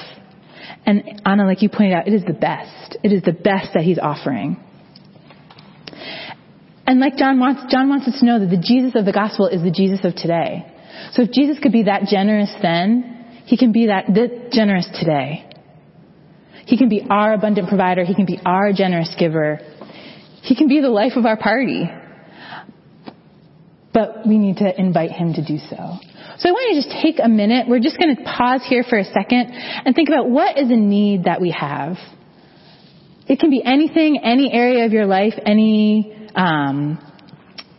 And 0.86 1.22
Anna, 1.24 1.46
like 1.46 1.62
you 1.62 1.68
pointed 1.68 1.94
out, 1.94 2.08
it 2.08 2.14
is 2.14 2.24
the 2.24 2.32
best. 2.32 2.96
It 3.02 3.12
is 3.12 3.22
the 3.22 3.32
best 3.32 3.74
that 3.74 3.82
he's 3.82 3.98
offering. 3.98 4.62
And 6.90 6.98
like 6.98 7.16
John 7.16 7.38
wants, 7.38 7.70
John 7.70 7.88
wants 7.88 8.08
us 8.08 8.18
to 8.18 8.26
know 8.26 8.40
that 8.40 8.50
the 8.50 8.58
Jesus 8.58 8.98
of 8.98 9.04
the 9.04 9.12
gospel 9.12 9.46
is 9.46 9.62
the 9.62 9.70
Jesus 9.70 10.00
of 10.02 10.16
today. 10.16 10.66
So 11.12 11.22
if 11.22 11.30
Jesus 11.30 11.60
could 11.62 11.70
be 11.70 11.84
that 11.84 12.06
generous 12.10 12.52
then, 12.60 13.44
he 13.46 13.56
can 13.56 13.70
be 13.70 13.86
that, 13.86 14.06
that 14.08 14.50
generous 14.50 14.88
today. 14.98 15.48
He 16.66 16.76
can 16.76 16.88
be 16.88 17.06
our 17.08 17.32
abundant 17.32 17.68
provider. 17.68 18.02
He 18.04 18.16
can 18.16 18.26
be 18.26 18.40
our 18.44 18.72
generous 18.72 19.14
giver. 19.16 19.60
He 20.42 20.56
can 20.56 20.66
be 20.66 20.80
the 20.80 20.88
life 20.88 21.12
of 21.14 21.26
our 21.26 21.36
party. 21.36 21.88
But 23.94 24.26
we 24.26 24.38
need 24.38 24.56
to 24.56 24.76
invite 24.76 25.12
him 25.12 25.34
to 25.34 25.46
do 25.46 25.58
so. 25.58 25.76
So 26.38 26.48
I 26.48 26.50
want 26.50 26.74
you 26.74 26.82
to 26.82 26.88
just 26.88 27.02
take 27.04 27.20
a 27.22 27.28
minute. 27.28 27.68
We're 27.68 27.78
just 27.78 28.00
going 28.00 28.16
to 28.16 28.24
pause 28.24 28.62
here 28.68 28.82
for 28.82 28.98
a 28.98 29.04
second 29.04 29.52
and 29.52 29.94
think 29.94 30.08
about 30.08 30.28
what 30.28 30.58
is 30.58 30.68
a 30.70 30.76
need 30.76 31.26
that 31.26 31.40
we 31.40 31.52
have. 31.52 31.98
It 33.28 33.38
can 33.38 33.50
be 33.50 33.62
anything, 33.64 34.18
any 34.24 34.52
area 34.52 34.86
of 34.86 34.92
your 34.92 35.06
life, 35.06 35.34
any 35.46 36.16
um, 36.34 36.98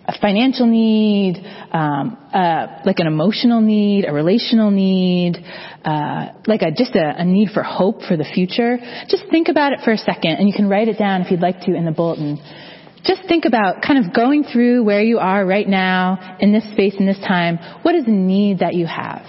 a 0.08 0.20
financial 0.20 0.65
need, 0.65 1.38
um, 1.72 2.17
uh, 2.34 2.81
like 2.86 3.00
an 3.00 3.08
emotional 3.08 3.62
need, 3.62 4.05
a 4.05 4.12
relational 4.12 4.72
need, 4.72 5.38
uh, 5.86 6.27
like 6.48 6.62
a, 6.62 6.72
just 6.72 6.96
a, 6.96 7.22
a, 7.22 7.25
need 7.25 7.50
for 7.53 7.63
hope 7.63 8.01
for 8.08 8.17
the 8.17 8.25
future. 8.25 8.77
Just 9.08 9.24
think 9.29 9.48
about 9.48 9.74
it 9.74 9.79
for 9.84 9.91
a 9.91 9.98
second, 9.98 10.31
and 10.31 10.48
you 10.48 10.53
can 10.55 10.67
write 10.67 10.88
it 10.88 10.98
down 10.98 11.22
if 11.22 11.31
you'd 11.31 11.41
like 11.41 11.62
to 11.62 11.75
in 11.75 11.86
the 11.86 11.91
bulletin. 11.91 12.38
Just 13.03 13.27
think 13.27 13.46
about 13.46 13.81
kind 13.81 14.05
of 14.05 14.13
going 14.13 14.43
through 14.43 14.84
where 14.84 15.01
you 15.01 15.17
are 15.17 15.46
right 15.46 15.67
now 15.67 16.38
in 16.39 16.51
this 16.51 16.70
space 16.72 16.96
in 17.00 17.05
this 17.05 17.20
time. 17.20 17.58
What 17.81 17.96
is 17.96 18.05
the 18.05 18.12
need 18.12 18.60
that 18.60 18.75
you 18.75 18.86
have? 18.86 19.25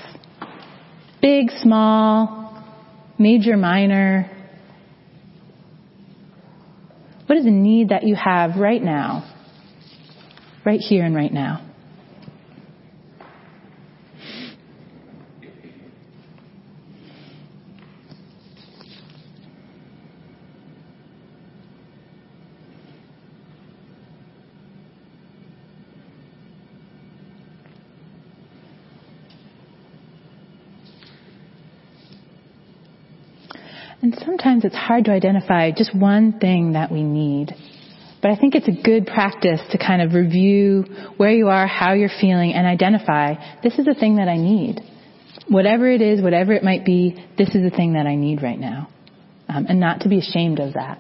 Big, 1.23 1.51
small, 1.63 2.63
major, 3.19 3.57
minor, 3.57 4.31
what 7.33 7.39
is 7.39 7.45
the 7.47 7.51
need 7.51 7.89
that 7.89 8.03
you 8.03 8.15
have 8.15 8.57
right 8.57 8.83
now? 8.83 9.25
Right 10.67 10.81
here 10.81 11.03
and 11.03 11.15
right 11.15 11.33
now. 11.33 11.67
Sometimes 34.25 34.65
it's 34.65 34.75
hard 34.75 35.05
to 35.07 35.11
identify 35.11 35.71
just 35.71 35.95
one 35.95 36.39
thing 36.39 36.73
that 36.73 36.91
we 36.91 37.03
need. 37.03 37.55
But 38.21 38.31
I 38.31 38.37
think 38.37 38.55
it's 38.55 38.69
a 38.69 38.83
good 38.83 39.07
practice 39.07 39.61
to 39.73 39.79
kind 39.79 40.01
of 40.01 40.15
review 40.15 40.85
where 41.17 41.33
you 41.33 41.49
are, 41.49 41.67
how 41.67 41.95
you're 41.95 42.11
feeling, 42.21 42.53
and 42.53 42.67
identify 42.67 43.35
this 43.63 43.79
is 43.79 43.85
the 43.85 43.95
thing 43.95 44.17
that 44.17 44.29
I 44.29 44.37
need. 44.37 44.81
Whatever 45.49 45.91
it 45.91 46.01
is, 46.01 46.23
whatever 46.23 46.53
it 46.53 46.63
might 46.63 46.85
be, 46.85 47.17
this 47.37 47.49
is 47.49 47.63
the 47.69 47.75
thing 47.75 47.95
that 47.95 48.07
I 48.07 48.15
need 48.15 48.43
right 48.43 48.59
now. 48.59 48.89
Um, 49.49 49.67
and 49.69 49.81
not 49.81 50.03
to 50.03 50.09
be 50.09 50.19
ashamed 50.19 50.61
of 50.61 50.75
that. 50.75 50.99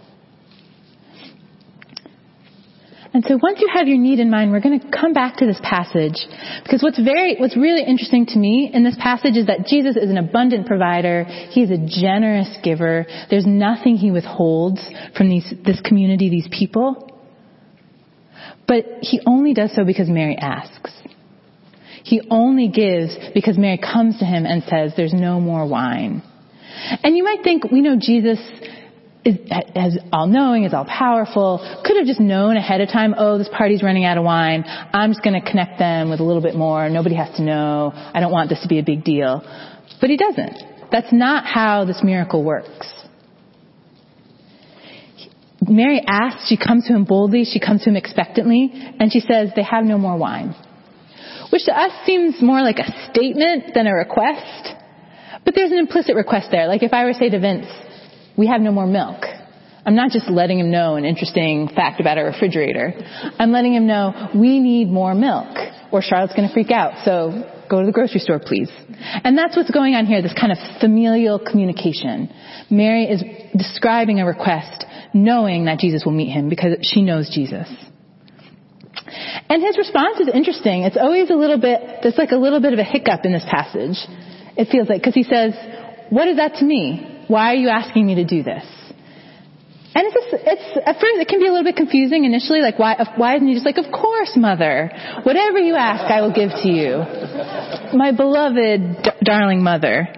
And 3.14 3.22
so 3.26 3.38
once 3.42 3.60
you 3.60 3.68
have 3.74 3.88
your 3.88 3.98
need 3.98 4.20
in 4.20 4.30
mind, 4.30 4.52
we're 4.52 4.60
going 4.60 4.80
to 4.80 4.86
come 4.90 5.12
back 5.12 5.36
to 5.36 5.46
this 5.46 5.60
passage 5.62 6.16
because 6.62 6.82
what's 6.82 6.98
very, 6.98 7.36
what's 7.36 7.56
really 7.56 7.82
interesting 7.82 8.24
to 8.26 8.38
me 8.38 8.70
in 8.72 8.84
this 8.84 8.96
passage 8.98 9.36
is 9.36 9.46
that 9.48 9.66
Jesus 9.66 9.96
is 9.96 10.08
an 10.08 10.16
abundant 10.16 10.66
provider. 10.66 11.24
He 11.24 11.62
is 11.62 11.70
a 11.70 11.76
generous 11.76 12.48
giver. 12.62 13.06
There's 13.28 13.46
nothing 13.46 13.96
he 13.96 14.10
withholds 14.10 14.80
from 15.14 15.28
these, 15.28 15.52
this 15.64 15.80
community, 15.82 16.30
these 16.30 16.48
people. 16.50 17.10
But 18.66 18.84
he 19.02 19.20
only 19.26 19.52
does 19.52 19.74
so 19.74 19.84
because 19.84 20.08
Mary 20.08 20.36
asks. 20.36 20.92
He 22.04 22.22
only 22.30 22.68
gives 22.68 23.14
because 23.34 23.58
Mary 23.58 23.78
comes 23.78 24.18
to 24.20 24.24
him 24.24 24.46
and 24.46 24.62
says, 24.64 24.94
there's 24.96 25.12
no 25.12 25.38
more 25.38 25.66
wine. 25.66 26.22
And 27.02 27.14
you 27.14 27.24
might 27.24 27.44
think, 27.44 27.70
we 27.70 27.82
know 27.82 27.96
Jesus 28.00 28.38
is 29.24 29.38
as 29.74 29.98
all 30.12 30.26
knowing, 30.26 30.64
is 30.64 30.74
all 30.74 30.84
powerful, 30.84 31.58
could 31.84 31.96
have 31.96 32.06
just 32.06 32.20
known 32.20 32.56
ahead 32.56 32.80
of 32.80 32.88
time, 32.88 33.14
oh, 33.16 33.38
this 33.38 33.48
party's 33.56 33.82
running 33.82 34.04
out 34.04 34.18
of 34.18 34.24
wine. 34.24 34.64
I'm 34.66 35.10
just 35.10 35.22
going 35.22 35.40
to 35.40 35.48
connect 35.48 35.78
them 35.78 36.10
with 36.10 36.20
a 36.20 36.24
little 36.24 36.42
bit 36.42 36.54
more. 36.54 36.88
Nobody 36.88 37.14
has 37.14 37.36
to 37.36 37.42
know. 37.42 37.92
I 37.94 38.20
don't 38.20 38.32
want 38.32 38.48
this 38.48 38.60
to 38.62 38.68
be 38.68 38.78
a 38.78 38.82
big 38.82 39.04
deal. 39.04 39.42
But 40.00 40.10
he 40.10 40.16
doesn't. 40.16 40.90
That's 40.90 41.12
not 41.12 41.46
how 41.46 41.84
this 41.84 42.00
miracle 42.02 42.42
works. 42.44 42.92
Mary 45.68 46.02
asks, 46.06 46.48
she 46.48 46.56
comes 46.56 46.86
to 46.88 46.94
him 46.94 47.04
boldly, 47.04 47.44
she 47.44 47.60
comes 47.60 47.84
to 47.84 47.90
him 47.90 47.96
expectantly, 47.96 48.70
and 48.72 49.12
she 49.12 49.20
says, 49.20 49.50
they 49.54 49.62
have 49.62 49.84
no 49.84 49.96
more 49.96 50.18
wine. 50.18 50.54
Which 51.50 51.64
to 51.66 51.78
us 51.78 51.92
seems 52.04 52.42
more 52.42 52.60
like 52.62 52.78
a 52.78 53.10
statement 53.10 53.72
than 53.74 53.86
a 53.86 53.94
request. 53.94 54.74
But 55.44 55.54
there's 55.54 55.70
an 55.70 55.78
implicit 55.78 56.16
request 56.16 56.48
there. 56.50 56.66
Like 56.66 56.82
if 56.82 56.92
I 56.92 57.04
were 57.04 57.12
to 57.12 57.18
say 57.18 57.30
to 57.30 57.38
Vince, 57.38 57.66
we 58.42 58.48
have 58.48 58.60
no 58.60 58.72
more 58.72 58.88
milk. 58.88 59.22
I'm 59.86 59.94
not 59.94 60.10
just 60.10 60.28
letting 60.28 60.58
him 60.58 60.72
know 60.72 60.96
an 60.96 61.04
interesting 61.04 61.68
fact 61.68 62.00
about 62.00 62.18
our 62.18 62.24
refrigerator. 62.24 62.92
I'm 63.38 63.52
letting 63.52 63.72
him 63.72 63.86
know 63.86 64.30
we 64.34 64.58
need 64.58 64.88
more 64.88 65.14
milk 65.14 65.56
or 65.92 66.02
Charlotte's 66.02 66.34
going 66.34 66.48
to 66.48 66.52
freak 66.52 66.72
out. 66.72 67.04
So 67.04 67.64
go 67.70 67.78
to 67.78 67.86
the 67.86 67.92
grocery 67.92 68.18
store, 68.18 68.40
please. 68.40 68.68
And 69.22 69.38
that's 69.38 69.56
what's 69.56 69.70
going 69.70 69.94
on 69.94 70.06
here, 70.06 70.22
this 70.22 70.34
kind 70.34 70.50
of 70.50 70.58
familial 70.80 71.38
communication. 71.38 72.34
Mary 72.68 73.04
is 73.04 73.22
describing 73.56 74.18
a 74.18 74.26
request 74.26 74.86
knowing 75.14 75.66
that 75.66 75.78
Jesus 75.78 76.04
will 76.04 76.10
meet 76.10 76.32
him 76.32 76.48
because 76.48 76.78
she 76.82 77.00
knows 77.00 77.30
Jesus. 77.32 77.68
And 79.48 79.62
his 79.62 79.78
response 79.78 80.18
is 80.18 80.26
interesting. 80.34 80.82
It's 80.82 80.96
always 80.96 81.30
a 81.30 81.34
little 81.34 81.60
bit, 81.60 82.02
there's 82.02 82.18
like 82.18 82.32
a 82.32 82.36
little 82.36 82.60
bit 82.60 82.72
of 82.72 82.80
a 82.80 82.84
hiccup 82.84 83.20
in 83.22 83.32
this 83.32 83.46
passage. 83.48 83.98
It 84.56 84.66
feels 84.68 84.88
like, 84.88 85.00
because 85.00 85.14
he 85.14 85.22
says, 85.22 85.54
what 86.10 86.26
is 86.26 86.38
that 86.38 86.56
to 86.56 86.64
me? 86.64 87.11
Why 87.32 87.52
are 87.52 87.60
you 87.64 87.70
asking 87.70 88.04
me 88.04 88.16
to 88.16 88.26
do 88.26 88.42
this? 88.42 88.66
And 89.94 90.06
it's, 90.06 90.16
it's 90.32 90.78
at 90.86 90.96
first 91.00 91.16
it 91.16 91.28
can 91.28 91.40
be 91.40 91.46
a 91.46 91.50
little 91.50 91.64
bit 91.64 91.76
confusing 91.76 92.26
initially, 92.26 92.60
like 92.60 92.78
why 92.78 92.96
why 93.16 93.36
isn't 93.36 93.48
he 93.48 93.54
just 93.54 93.64
like, 93.64 93.78
of 93.78 93.90
course, 93.90 94.32
mother, 94.36 94.90
whatever 95.22 95.58
you 95.58 95.74
ask, 95.74 96.04
I 96.12 96.20
will 96.20 96.32
give 96.32 96.50
to 96.50 96.68
you, 96.68 96.98
my 97.96 98.12
beloved, 98.12 99.02
d- 99.02 99.10
darling 99.24 99.62
mother. 99.62 100.08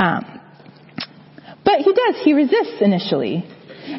Um, 0.00 0.40
but 1.64 1.78
he 1.78 1.92
does. 1.92 2.16
He 2.24 2.32
resists 2.32 2.80
initially, 2.80 3.44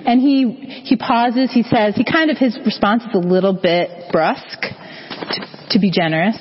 and 0.06 0.20
he 0.20 0.84
he 0.84 0.98
pauses. 0.98 1.50
He 1.54 1.64
says 1.64 1.96
he 1.96 2.04
kind 2.04 2.30
of 2.30 2.38
his 2.38 2.60
response 2.66 3.04
is 3.04 3.14
a 3.14 3.26
little 3.26 3.54
bit 3.54 4.12
brusque, 4.12 4.68
to, 5.32 5.70
to 5.70 5.80
be 5.80 5.92
generous. 5.92 6.38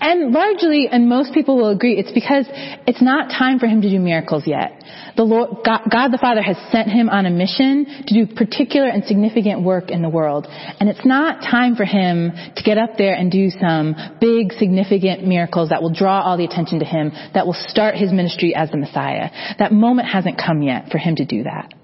And 0.00 0.32
largely, 0.32 0.88
and 0.90 1.08
most 1.08 1.34
people 1.34 1.56
will 1.56 1.70
agree, 1.70 1.98
it's 1.98 2.12
because 2.12 2.46
it's 2.86 3.02
not 3.02 3.30
time 3.30 3.58
for 3.58 3.66
him 3.66 3.82
to 3.82 3.90
do 3.90 3.98
miracles 3.98 4.46
yet. 4.46 4.82
The 5.16 5.24
Lord, 5.24 5.64
God, 5.64 5.80
God, 5.90 6.08
the 6.12 6.18
Father 6.18 6.42
has 6.42 6.56
sent 6.70 6.88
him 6.88 7.08
on 7.08 7.26
a 7.26 7.30
mission 7.30 8.04
to 8.06 8.14
do 8.14 8.32
particular 8.32 8.88
and 8.88 9.04
significant 9.04 9.62
work 9.62 9.90
in 9.90 10.02
the 10.02 10.08
world. 10.08 10.46
And 10.48 10.88
it's 10.88 11.04
not 11.04 11.42
time 11.42 11.74
for 11.74 11.84
him 11.84 12.30
to 12.54 12.62
get 12.62 12.78
up 12.78 12.90
there 12.96 13.14
and 13.14 13.30
do 13.30 13.50
some 13.50 13.96
big, 14.20 14.52
significant 14.52 15.26
miracles 15.26 15.70
that 15.70 15.82
will 15.82 15.92
draw 15.92 16.22
all 16.22 16.36
the 16.36 16.44
attention 16.44 16.78
to 16.78 16.84
him, 16.84 17.10
that 17.34 17.46
will 17.46 17.56
start 17.68 17.96
his 17.96 18.12
ministry 18.12 18.54
as 18.54 18.70
the 18.70 18.76
Messiah. 18.76 19.30
That 19.58 19.72
moment 19.72 20.08
hasn't 20.08 20.38
come 20.38 20.62
yet 20.62 20.90
for 20.90 20.98
him 20.98 21.16
to 21.16 21.24
do 21.24 21.42
that. 21.42 21.74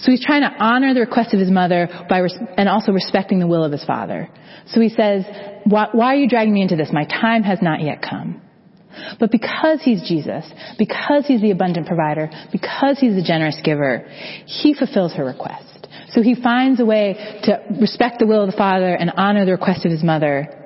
So 0.00 0.10
he's 0.10 0.24
trying 0.24 0.42
to 0.42 0.52
honor 0.58 0.94
the 0.94 1.00
request 1.00 1.34
of 1.34 1.40
his 1.40 1.50
mother 1.50 1.88
by, 2.08 2.18
res- 2.18 2.38
and 2.56 2.68
also 2.68 2.92
respecting 2.92 3.38
the 3.38 3.46
will 3.46 3.64
of 3.64 3.72
his 3.72 3.84
father. 3.84 4.28
So 4.68 4.80
he 4.80 4.88
says, 4.88 5.24
why, 5.64 5.88
why 5.92 6.06
are 6.06 6.16
you 6.16 6.28
dragging 6.28 6.54
me 6.54 6.62
into 6.62 6.76
this? 6.76 6.90
My 6.92 7.04
time 7.04 7.42
has 7.42 7.60
not 7.60 7.80
yet 7.80 8.02
come. 8.02 8.40
But 9.18 9.30
because 9.30 9.80
he's 9.82 10.02
Jesus, 10.06 10.44
because 10.78 11.26
he's 11.26 11.40
the 11.40 11.50
abundant 11.50 11.86
provider, 11.86 12.30
because 12.52 12.98
he's 12.98 13.14
the 13.14 13.24
generous 13.24 13.58
giver, 13.64 14.06
he 14.46 14.74
fulfills 14.74 15.12
her 15.14 15.24
request. 15.24 15.88
So 16.10 16.22
he 16.22 16.34
finds 16.34 16.80
a 16.80 16.84
way 16.84 17.40
to 17.44 17.60
respect 17.80 18.20
the 18.20 18.26
will 18.26 18.44
of 18.44 18.50
the 18.50 18.56
Father 18.56 18.94
and 18.94 19.10
honor 19.16 19.44
the 19.44 19.52
request 19.52 19.84
of 19.84 19.90
his 19.90 20.04
mother. 20.04 20.63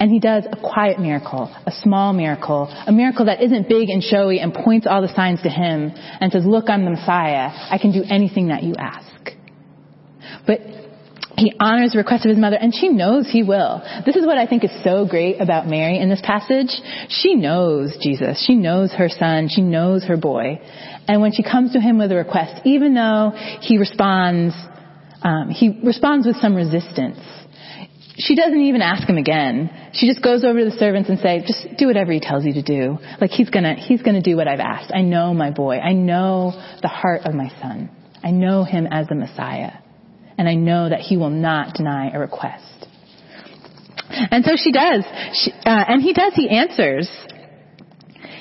And 0.00 0.10
he 0.10 0.18
does 0.18 0.46
a 0.50 0.56
quiet 0.56 0.98
miracle, 0.98 1.54
a 1.66 1.72
small 1.82 2.14
miracle, 2.14 2.68
a 2.86 2.90
miracle 2.90 3.26
that 3.26 3.42
isn't 3.42 3.68
big 3.68 3.90
and 3.90 4.02
showy 4.02 4.40
and 4.40 4.54
points 4.54 4.86
all 4.86 5.02
the 5.02 5.14
signs 5.14 5.42
to 5.42 5.50
him 5.50 5.92
and 5.94 6.32
says, 6.32 6.46
look, 6.46 6.70
I'm 6.70 6.86
the 6.86 6.92
Messiah. 6.92 7.50
I 7.70 7.76
can 7.76 7.92
do 7.92 8.02
anything 8.08 8.48
that 8.48 8.62
you 8.62 8.74
ask. 8.78 9.32
But 10.46 10.60
he 11.36 11.52
honors 11.60 11.92
the 11.92 11.98
request 11.98 12.24
of 12.24 12.30
his 12.30 12.38
mother 12.38 12.56
and 12.56 12.74
she 12.74 12.88
knows 12.88 13.28
he 13.30 13.42
will. 13.42 13.82
This 14.06 14.16
is 14.16 14.24
what 14.24 14.38
I 14.38 14.46
think 14.46 14.64
is 14.64 14.70
so 14.82 15.06
great 15.06 15.38
about 15.38 15.66
Mary 15.66 15.98
in 15.98 16.08
this 16.08 16.22
passage. 16.24 16.70
She 17.10 17.34
knows 17.34 17.94
Jesus. 18.00 18.42
She 18.46 18.54
knows 18.54 18.92
her 18.92 19.10
son. 19.10 19.48
She 19.50 19.60
knows 19.60 20.04
her 20.04 20.16
boy. 20.16 20.60
And 21.08 21.20
when 21.20 21.32
she 21.32 21.42
comes 21.42 21.74
to 21.74 21.80
him 21.80 21.98
with 21.98 22.10
a 22.10 22.16
request, 22.16 22.62
even 22.64 22.94
though 22.94 23.32
he 23.60 23.76
responds, 23.76 24.54
um, 25.22 25.50
he 25.50 25.78
responds 25.84 26.26
with 26.26 26.36
some 26.36 26.54
resistance 26.54 27.18
she 28.16 28.34
doesn't 28.34 28.60
even 28.60 28.82
ask 28.82 29.08
him 29.08 29.16
again. 29.16 29.70
She 29.92 30.06
just 30.08 30.22
goes 30.22 30.44
over 30.44 30.58
to 30.58 30.64
the 30.64 30.76
servants 30.76 31.08
and 31.08 31.18
say, 31.18 31.42
just 31.46 31.76
do 31.78 31.86
whatever 31.86 32.12
he 32.12 32.20
tells 32.20 32.44
you 32.44 32.54
to 32.54 32.62
do. 32.62 32.98
Like 33.20 33.30
he's 33.30 33.50
gonna, 33.50 33.74
he's 33.74 34.02
gonna 34.02 34.22
do 34.22 34.36
what 34.36 34.48
I've 34.48 34.60
asked. 34.60 34.92
I 34.94 35.02
know 35.02 35.32
my 35.34 35.50
boy. 35.50 35.78
I 35.78 35.92
know 35.92 36.52
the 36.82 36.88
heart 36.88 37.22
of 37.24 37.34
my 37.34 37.48
son. 37.60 37.90
I 38.22 38.30
know 38.30 38.64
him 38.64 38.86
as 38.90 39.08
the 39.08 39.14
Messiah. 39.14 39.72
And 40.36 40.48
I 40.48 40.54
know 40.54 40.88
that 40.88 41.00
he 41.00 41.16
will 41.16 41.30
not 41.30 41.74
deny 41.74 42.10
a 42.10 42.18
request. 42.18 42.64
And 44.08 44.44
so 44.44 44.52
she 44.56 44.72
does. 44.72 45.04
She, 45.34 45.52
uh, 45.52 45.84
and 45.88 46.02
he 46.02 46.12
does. 46.12 46.32
He 46.34 46.48
answers. 46.48 47.08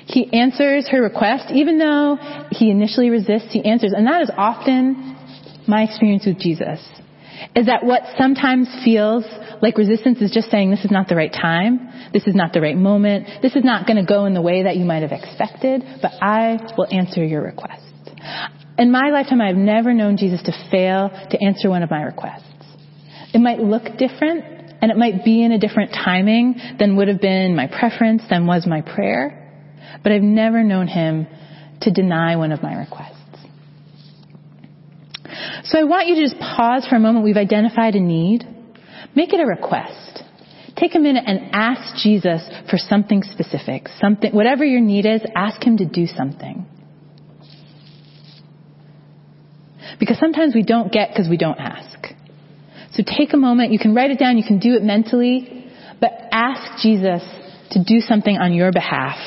He 0.06 0.32
answers 0.34 0.88
her 0.88 1.02
request, 1.02 1.52
even 1.54 1.78
though 1.78 2.18
he 2.50 2.72
initially 2.72 3.10
resists, 3.12 3.52
he 3.52 3.64
answers. 3.64 3.94
And 3.96 4.08
that 4.08 4.24
is 4.24 4.32
often 4.36 5.16
my 5.68 5.84
experience 5.84 6.26
with 6.26 6.40
Jesus. 6.40 6.80
Is 7.56 7.66
that 7.68 7.84
what 7.84 8.02
sometimes 8.18 8.68
feels 8.84 9.24
like 9.62 9.78
resistance 9.78 10.22
is 10.22 10.32
just 10.32 10.50
saying 10.50 10.72
this 10.72 10.86
is 10.86 10.92
not 10.92 11.08
the 11.08 11.16
right 11.16 11.32
time, 11.32 11.90
this 12.14 12.28
is 12.28 12.36
not 12.36 12.54
the 12.54 12.62
right 12.62 12.78
moment, 12.78 13.28
this 13.42 13.56
is 13.56 13.64
not 13.64 13.88
going 13.88 13.98
to 13.98 14.06
go 14.06 14.26
in 14.26 14.34
the 14.34 14.42
way 14.42 14.64
that 14.64 14.78
you 14.78 14.86
might 14.86 15.02
have 15.02 15.12
expected, 15.12 15.84
but 16.02 16.12
I 16.22 16.60
will 16.78 16.88
answer 16.92 17.24
your 17.24 17.42
request. 17.42 17.84
In 18.78 18.92
my 18.92 19.10
lifetime, 19.12 19.42
I've 19.42 19.56
never 19.56 19.94
known 19.94 20.18
Jesus 20.18 20.42
to 20.44 20.54
fail 20.72 21.10
to 21.10 21.44
answer 21.44 21.70
one 21.70 21.84
of 21.84 21.92
my 21.92 22.02
requests. 22.02 22.44
It 23.34 23.40
might 23.40 23.60
look 23.60 23.84
different, 23.98 24.44
and 24.82 24.92
it 24.92 24.98
might 24.98 25.26
be 25.26 25.44
in 25.44 25.52
a 25.52 25.60
different 25.60 25.92
timing 25.92 26.56
than 26.80 26.96
would 26.96 27.10
have 27.10 27.22
been 27.22 27.56
my 27.56 27.68
preference, 27.68 28.24
than 28.30 28.48
was 28.48 28.66
my 28.66 28.82
prayer, 28.82 29.36
but 30.02 30.12
I've 30.12 30.22
never 30.22 30.64
known 30.64 30.88
him 30.88 31.28
to 31.82 31.92
deny 31.92 32.36
one 32.38 32.52
of 32.52 32.64
my 32.64 32.76
requests. 32.76 33.19
So 35.64 35.80
I 35.80 35.84
want 35.84 36.08
you 36.08 36.16
to 36.16 36.22
just 36.22 36.40
pause 36.40 36.88
for 36.88 36.96
a 36.96 37.00
moment. 37.00 37.26
We've 37.26 37.38
identified 37.38 37.96
a 37.96 38.00
need. 38.00 38.46
Make 39.16 39.34
it 39.34 39.40
a 39.40 39.46
request. 39.46 40.24
Take 40.76 40.96
a 40.96 41.00
minute 41.00 41.24
and 41.28 41.50
ask 41.52 42.02
Jesus 42.02 42.42
for 42.70 42.78
something 42.78 43.24
specific, 43.24 43.88
something, 44.00 44.34
whatever 44.34 44.64
your 44.64 44.80
need 44.80 45.06
is, 45.06 45.22
ask 45.36 45.62
Him 45.62 45.78
to 45.78 45.86
do 45.86 46.06
something. 46.08 46.66
Because 50.00 50.18
sometimes 50.20 50.56
we 50.56 50.64
don't 50.64 50.92
get 50.92 51.10
because 51.10 51.28
we 51.30 51.38
don't 51.38 51.60
ask. 51.60 52.08
So 52.94 53.04
take 53.06 53.34
a 53.34 53.38
moment, 53.38 53.74
you 53.74 53.80
can 53.80 53.94
write 53.94 54.12
it 54.12 54.20
down, 54.20 54.38
you 54.38 54.44
can 54.46 54.60
do 54.60 54.74
it 54.74 54.84
mentally, 54.84 55.70
but 56.00 56.12
ask 56.32 56.82
Jesus 56.82 57.24
to 57.72 57.84
do 57.84 58.00
something 58.00 58.38
on 58.38 58.54
your 58.54 58.72
behalf. 58.72 59.18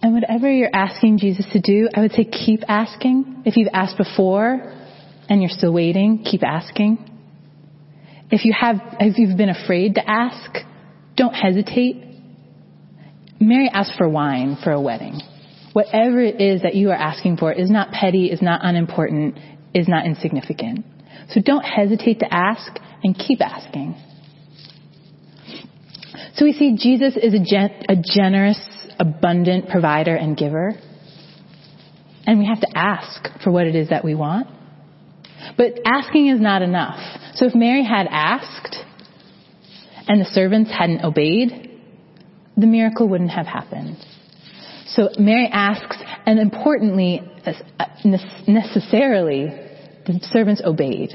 And 0.00 0.07
whatever 0.20 0.50
you're 0.50 0.74
asking 0.74 1.18
Jesus 1.18 1.46
to 1.52 1.60
do, 1.60 1.88
I 1.94 2.00
would 2.00 2.12
say 2.12 2.24
keep 2.24 2.62
asking. 2.68 3.42
If 3.46 3.56
you've 3.56 3.68
asked 3.72 3.96
before 3.96 4.74
and 5.28 5.40
you're 5.40 5.50
still 5.50 5.72
waiting, 5.72 6.24
keep 6.24 6.42
asking. 6.42 6.98
If 8.30 8.44
you 8.44 8.52
have, 8.58 8.76
if 8.98 9.16
you've 9.18 9.36
been 9.36 9.48
afraid 9.48 9.94
to 9.94 10.10
ask, 10.10 10.58
don't 11.16 11.32
hesitate. 11.32 12.04
Mary 13.40 13.70
asked 13.72 13.92
for 13.96 14.08
wine 14.08 14.56
for 14.62 14.72
a 14.72 14.80
wedding. 14.80 15.20
Whatever 15.72 16.20
it 16.20 16.40
is 16.40 16.62
that 16.62 16.74
you 16.74 16.90
are 16.90 16.96
asking 16.96 17.36
for 17.36 17.52
is 17.52 17.70
not 17.70 17.92
petty, 17.92 18.26
is 18.26 18.42
not 18.42 18.60
unimportant, 18.64 19.38
is 19.72 19.86
not 19.86 20.04
insignificant. 20.04 20.84
So 21.30 21.40
don't 21.40 21.62
hesitate 21.62 22.20
to 22.20 22.34
ask 22.34 22.72
and 23.04 23.16
keep 23.16 23.40
asking. 23.40 23.94
So 26.34 26.44
we 26.44 26.52
see 26.52 26.76
Jesus 26.76 27.16
is 27.16 27.34
a, 27.34 27.38
gen- 27.38 27.84
a 27.88 27.96
generous 27.96 28.58
abundant 28.98 29.68
provider 29.68 30.14
and 30.14 30.36
giver. 30.36 30.74
And 32.26 32.38
we 32.38 32.46
have 32.46 32.60
to 32.60 32.68
ask 32.76 33.28
for 33.42 33.50
what 33.50 33.66
it 33.66 33.74
is 33.74 33.88
that 33.90 34.04
we 34.04 34.14
want. 34.14 34.48
But 35.56 35.80
asking 35.84 36.28
is 36.28 36.40
not 36.40 36.62
enough. 36.62 36.98
So 37.34 37.46
if 37.46 37.54
Mary 37.54 37.84
had 37.84 38.06
asked 38.10 38.76
and 40.08 40.20
the 40.20 40.26
servants 40.26 40.70
hadn't 40.70 41.04
obeyed, 41.04 41.80
the 42.56 42.66
miracle 42.66 43.08
wouldn't 43.08 43.30
have 43.30 43.46
happened. 43.46 43.96
So 44.86 45.10
Mary 45.18 45.48
asks, 45.52 45.96
and 46.26 46.38
importantly, 46.38 47.22
necessarily, 48.46 49.46
the 50.06 50.18
servants 50.32 50.62
obeyed. 50.64 51.10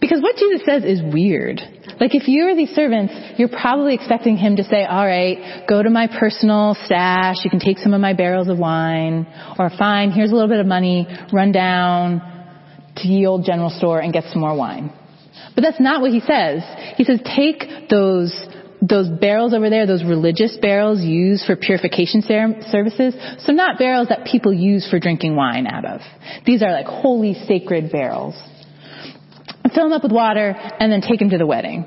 Because 0.00 0.20
what 0.20 0.36
Jesus 0.36 0.62
says 0.64 0.84
is 0.84 1.00
weird. 1.02 1.60
Like 2.00 2.14
if 2.14 2.28
you 2.28 2.44
are 2.44 2.54
these 2.54 2.70
servants, 2.70 3.12
you're 3.38 3.48
probably 3.48 3.94
expecting 3.94 4.36
him 4.36 4.56
to 4.56 4.64
say, 4.64 4.84
all 4.84 5.06
right, 5.06 5.66
go 5.68 5.82
to 5.82 5.90
my 5.90 6.06
personal 6.06 6.76
stash, 6.84 7.36
you 7.44 7.50
can 7.50 7.60
take 7.60 7.78
some 7.78 7.92
of 7.92 8.00
my 8.00 8.12
barrels 8.12 8.48
of 8.48 8.58
wine, 8.58 9.26
or 9.58 9.70
fine, 9.70 10.10
here's 10.10 10.30
a 10.30 10.34
little 10.34 10.48
bit 10.48 10.60
of 10.60 10.66
money, 10.66 11.06
run 11.32 11.52
down 11.52 12.20
to 12.96 13.08
the 13.08 13.26
old 13.26 13.44
general 13.44 13.70
store 13.70 14.00
and 14.00 14.12
get 14.12 14.24
some 14.30 14.40
more 14.40 14.56
wine. 14.56 14.92
But 15.54 15.62
that's 15.62 15.80
not 15.80 16.00
what 16.00 16.12
he 16.12 16.20
says. 16.20 16.62
He 16.96 17.04
says, 17.04 17.20
take 17.36 17.88
those 17.90 18.34
those 18.80 19.08
barrels 19.08 19.54
over 19.54 19.70
there, 19.70 19.88
those 19.88 20.04
religious 20.04 20.56
barrels 20.62 21.00
used 21.00 21.44
for 21.46 21.56
purification 21.56 22.22
services, 22.22 23.12
so 23.40 23.50
not 23.50 23.76
barrels 23.76 24.06
that 24.06 24.24
people 24.24 24.52
use 24.52 24.88
for 24.88 25.00
drinking 25.00 25.34
wine 25.34 25.66
out 25.66 25.84
of. 25.84 26.00
These 26.46 26.62
are 26.62 26.70
like 26.70 26.86
holy, 26.86 27.34
sacred 27.34 27.90
barrels 27.90 28.40
fill 29.70 29.86
him 29.86 29.92
up 29.92 30.02
with 30.02 30.12
water, 30.12 30.54
and 30.56 30.90
then 30.90 31.00
take 31.00 31.20
him 31.20 31.30
to 31.30 31.38
the 31.38 31.46
wedding. 31.46 31.86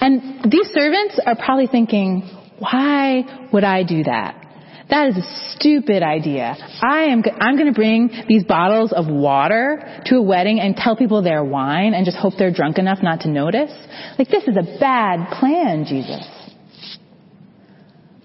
And 0.00 0.50
these 0.50 0.68
servants 0.68 1.20
are 1.24 1.36
probably 1.36 1.66
thinking, 1.66 2.22
why 2.58 3.48
would 3.52 3.64
I 3.64 3.84
do 3.84 4.04
that? 4.04 4.44
That 4.90 5.08
is 5.08 5.18
a 5.18 5.54
stupid 5.54 6.02
idea. 6.02 6.56
I 6.80 7.04
am, 7.04 7.22
I'm 7.40 7.58
gonna 7.58 7.72
bring 7.72 8.10
these 8.26 8.44
bottles 8.44 8.92
of 8.92 9.06
water 9.06 10.02
to 10.06 10.16
a 10.16 10.22
wedding 10.22 10.60
and 10.60 10.74
tell 10.76 10.96
people 10.96 11.22
they're 11.22 11.44
wine 11.44 11.92
and 11.92 12.06
just 12.06 12.16
hope 12.16 12.34
they're 12.38 12.52
drunk 12.52 12.78
enough 12.78 12.98
not 13.02 13.20
to 13.20 13.28
notice. 13.28 13.72
Like 14.18 14.28
this 14.28 14.44
is 14.44 14.56
a 14.56 14.78
bad 14.80 15.38
plan, 15.38 15.84
Jesus. 15.86 16.26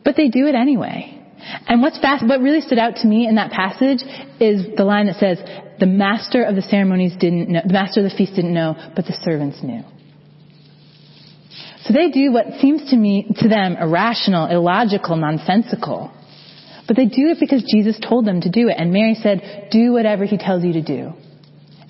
But 0.05 0.15
they 0.15 0.29
do 0.29 0.47
it 0.47 0.55
anyway. 0.55 1.12
And 1.67 1.81
what's 1.81 1.99
fast, 1.99 2.27
what 2.27 2.41
really 2.41 2.61
stood 2.61 2.77
out 2.77 2.97
to 2.97 3.07
me 3.07 3.27
in 3.27 3.35
that 3.35 3.51
passage 3.51 4.03
is 4.39 4.75
the 4.75 4.83
line 4.83 5.07
that 5.07 5.17
says, 5.19 5.39
the 5.79 5.85
master 5.85 6.43
of 6.43 6.55
the 6.55 6.61
ceremonies 6.61 7.13
didn't 7.19 7.49
know, 7.49 7.61
the 7.65 7.73
master 7.73 8.01
of 8.03 8.09
the 8.09 8.15
feast 8.15 8.35
didn't 8.35 8.53
know, 8.53 8.75
but 8.95 9.05
the 9.05 9.13
servants 9.23 9.63
knew. 9.63 9.83
So 11.83 11.93
they 11.93 12.09
do 12.09 12.31
what 12.31 12.45
seems 12.61 12.89
to 12.91 12.95
me, 12.95 13.27
to 13.39 13.49
them, 13.49 13.75
irrational, 13.75 14.47
illogical, 14.47 15.17
nonsensical. 15.17 16.11
But 16.87 16.95
they 16.95 17.05
do 17.05 17.29
it 17.29 17.37
because 17.39 17.63
Jesus 17.63 17.97
told 17.99 18.25
them 18.25 18.41
to 18.41 18.49
do 18.49 18.69
it. 18.69 18.75
And 18.77 18.91
Mary 18.91 19.15
said, 19.15 19.69
do 19.71 19.93
whatever 19.93 20.25
he 20.25 20.37
tells 20.37 20.63
you 20.63 20.73
to 20.73 20.81
do. 20.81 21.13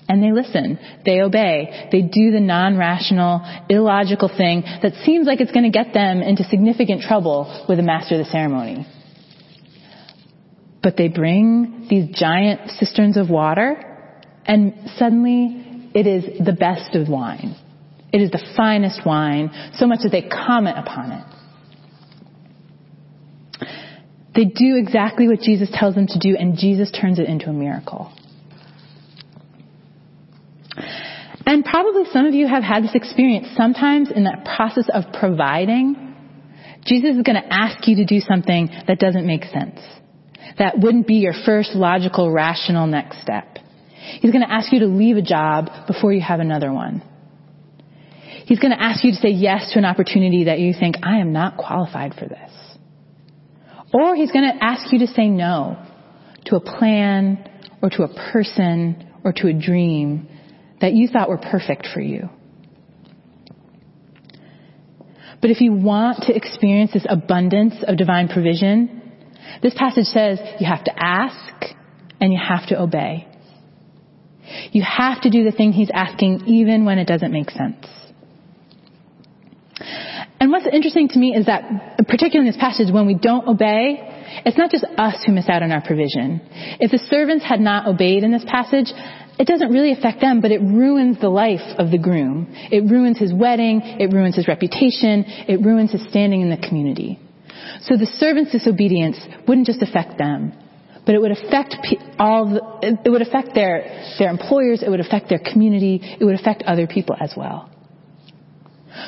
And 0.08 0.22
they 0.22 0.32
listen. 0.32 0.78
They 1.04 1.20
obey. 1.20 1.88
They 1.90 2.02
do 2.02 2.30
the 2.30 2.40
non-rational, 2.40 3.64
illogical 3.68 4.28
thing 4.28 4.62
that 4.82 4.92
seems 5.04 5.26
like 5.26 5.40
it's 5.40 5.52
going 5.52 5.70
to 5.70 5.76
get 5.76 5.94
them 5.94 6.22
into 6.22 6.44
significant 6.44 7.02
trouble 7.02 7.64
with 7.68 7.78
the 7.78 7.84
master 7.84 8.16
of 8.16 8.24
the 8.24 8.30
ceremony. 8.30 8.86
But 10.84 10.98
they 10.98 11.08
bring 11.08 11.86
these 11.88 12.14
giant 12.14 12.70
cisterns 12.72 13.16
of 13.16 13.30
water 13.30 13.82
and 14.44 14.74
suddenly 14.96 15.88
it 15.94 16.06
is 16.06 16.44
the 16.44 16.52
best 16.52 16.94
of 16.94 17.08
wine. 17.08 17.56
It 18.12 18.20
is 18.20 18.30
the 18.30 18.44
finest 18.54 19.00
wine, 19.06 19.50
so 19.76 19.86
much 19.86 20.00
that 20.02 20.10
they 20.10 20.22
comment 20.22 20.78
upon 20.78 21.12
it. 21.12 21.24
They 24.34 24.44
do 24.44 24.76
exactly 24.76 25.26
what 25.26 25.40
Jesus 25.40 25.70
tells 25.72 25.94
them 25.94 26.06
to 26.08 26.18
do 26.18 26.36
and 26.38 26.58
Jesus 26.58 26.90
turns 26.92 27.18
it 27.18 27.26
into 27.28 27.48
a 27.48 27.52
miracle. 27.52 28.12
And 31.46 31.64
probably 31.64 32.04
some 32.12 32.26
of 32.26 32.34
you 32.34 32.46
have 32.46 32.62
had 32.62 32.84
this 32.84 32.94
experience 32.94 33.48
sometimes 33.56 34.10
in 34.10 34.24
that 34.24 34.44
process 34.44 34.90
of 34.92 35.04
providing 35.18 36.14
Jesus 36.84 37.16
is 37.16 37.22
going 37.22 37.40
to 37.40 37.52
ask 37.52 37.88
you 37.88 37.96
to 37.96 38.04
do 38.04 38.20
something 38.20 38.68
that 38.86 38.98
doesn't 38.98 39.26
make 39.26 39.44
sense. 39.44 39.80
That 40.58 40.78
wouldn't 40.78 41.06
be 41.06 41.14
your 41.14 41.34
first 41.44 41.74
logical, 41.74 42.30
rational 42.30 42.86
next 42.86 43.20
step. 43.22 43.58
He's 44.20 44.30
going 44.30 44.44
to 44.46 44.52
ask 44.52 44.72
you 44.72 44.80
to 44.80 44.86
leave 44.86 45.16
a 45.16 45.22
job 45.22 45.70
before 45.86 46.12
you 46.12 46.20
have 46.20 46.40
another 46.40 46.72
one. 46.72 47.02
He's 48.46 48.58
going 48.58 48.72
to 48.72 48.82
ask 48.82 49.02
you 49.02 49.12
to 49.12 49.16
say 49.16 49.30
yes 49.30 49.72
to 49.72 49.78
an 49.78 49.84
opportunity 49.84 50.44
that 50.44 50.58
you 50.58 50.74
think, 50.78 50.96
I 51.02 51.18
am 51.18 51.32
not 51.32 51.56
qualified 51.56 52.14
for 52.14 52.28
this. 52.28 52.50
Or 53.92 54.14
he's 54.14 54.32
going 54.32 54.44
to 54.44 54.62
ask 54.62 54.92
you 54.92 54.98
to 55.00 55.06
say 55.06 55.28
no 55.28 55.78
to 56.46 56.56
a 56.56 56.60
plan 56.60 57.48
or 57.80 57.88
to 57.90 58.02
a 58.02 58.32
person 58.32 59.10
or 59.24 59.32
to 59.32 59.48
a 59.48 59.52
dream 59.52 60.28
that 60.80 60.92
you 60.92 61.08
thought 61.08 61.28
were 61.28 61.38
perfect 61.38 61.88
for 61.92 62.00
you. 62.00 62.28
But 65.40 65.50
if 65.50 65.60
you 65.60 65.72
want 65.72 66.24
to 66.24 66.34
experience 66.34 66.92
this 66.92 67.06
abundance 67.08 67.74
of 67.86 67.96
divine 67.96 68.28
provision, 68.28 69.03
this 69.64 69.74
passage 69.74 70.04
says 70.04 70.38
you 70.60 70.66
have 70.66 70.84
to 70.84 70.92
ask 70.94 71.74
and 72.20 72.30
you 72.30 72.38
have 72.38 72.68
to 72.68 72.78
obey. 72.78 73.26
You 74.72 74.82
have 74.82 75.22
to 75.22 75.30
do 75.30 75.42
the 75.42 75.52
thing 75.52 75.72
he's 75.72 75.90
asking 75.92 76.42
even 76.46 76.84
when 76.84 76.98
it 76.98 77.06
doesn't 77.06 77.32
make 77.32 77.48
sense. 77.50 77.86
And 80.38 80.50
what's 80.52 80.66
interesting 80.70 81.08
to 81.08 81.18
me 81.18 81.34
is 81.34 81.46
that, 81.46 81.96
particularly 82.06 82.46
in 82.46 82.52
this 82.52 82.60
passage, 82.60 82.92
when 82.92 83.06
we 83.06 83.14
don't 83.14 83.48
obey, 83.48 83.96
it's 84.44 84.58
not 84.58 84.70
just 84.70 84.84
us 84.98 85.22
who 85.24 85.32
miss 85.32 85.48
out 85.48 85.62
on 85.62 85.72
our 85.72 85.80
provision. 85.80 86.42
If 86.78 86.90
the 86.90 86.98
servants 86.98 87.42
had 87.42 87.60
not 87.60 87.88
obeyed 87.88 88.22
in 88.22 88.32
this 88.32 88.44
passage, 88.46 88.92
it 89.38 89.46
doesn't 89.46 89.70
really 89.70 89.92
affect 89.92 90.20
them, 90.20 90.42
but 90.42 90.50
it 90.50 90.60
ruins 90.60 91.18
the 91.22 91.30
life 91.30 91.64
of 91.78 91.90
the 91.90 91.98
groom. 91.98 92.48
It 92.70 92.84
ruins 92.90 93.18
his 93.18 93.32
wedding, 93.32 93.80
it 93.82 94.12
ruins 94.12 94.36
his 94.36 94.46
reputation, 94.46 95.24
it 95.48 95.64
ruins 95.64 95.92
his 95.92 96.06
standing 96.10 96.42
in 96.42 96.50
the 96.50 96.58
community. 96.68 97.18
So 97.82 97.96
the 97.96 98.06
servants' 98.06 98.52
disobedience 98.52 99.18
wouldn't 99.46 99.66
just 99.66 99.82
affect 99.82 100.18
them, 100.18 100.52
but 101.06 101.14
it 101.14 101.20
would 101.20 101.32
affect 101.32 101.76
all 102.18 102.46
the, 102.46 102.98
it 103.04 103.10
would 103.10 103.22
affect 103.22 103.54
their, 103.54 104.14
their 104.18 104.30
employers, 104.30 104.82
it 104.82 104.90
would 104.90 105.00
affect 105.00 105.28
their 105.28 105.40
community, 105.40 106.00
it 106.02 106.24
would 106.24 106.38
affect 106.38 106.62
other 106.62 106.86
people 106.86 107.16
as 107.20 107.34
well. 107.36 107.70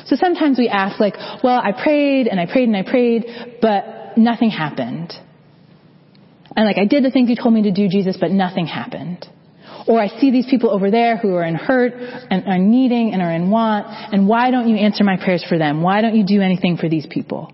So 0.05 0.15
sometimes 0.15 0.57
we 0.57 0.67
ask 0.67 0.99
like, 0.99 1.15
well, 1.43 1.59
I 1.63 1.71
prayed 1.71 2.27
and 2.27 2.39
I 2.39 2.45
prayed 2.45 2.67
and 2.67 2.75
I 2.75 2.83
prayed, 2.83 3.25
but 3.61 4.17
nothing 4.17 4.49
happened. 4.49 5.13
And 6.55 6.65
like, 6.65 6.77
I 6.77 6.85
did 6.85 7.03
the 7.03 7.11
things 7.11 7.29
you 7.29 7.35
told 7.35 7.53
me 7.53 7.63
to 7.63 7.71
do, 7.71 7.87
Jesus, 7.87 8.17
but 8.19 8.31
nothing 8.31 8.65
happened. 8.65 9.25
Or 9.87 10.01
I 10.01 10.07
see 10.19 10.31
these 10.31 10.47
people 10.49 10.71
over 10.71 10.91
there 10.91 11.17
who 11.17 11.33
are 11.35 11.43
in 11.43 11.55
hurt 11.55 11.93
and 11.95 12.45
are 12.47 12.57
needing 12.57 13.13
and 13.13 13.21
are 13.21 13.31
in 13.31 13.49
want, 13.49 13.87
and 13.87 14.27
why 14.27 14.51
don't 14.51 14.67
you 14.67 14.75
answer 14.75 15.03
my 15.03 15.17
prayers 15.17 15.45
for 15.47 15.57
them? 15.57 15.81
Why 15.81 16.01
don't 16.01 16.15
you 16.15 16.25
do 16.25 16.41
anything 16.41 16.77
for 16.77 16.89
these 16.89 17.07
people? 17.09 17.53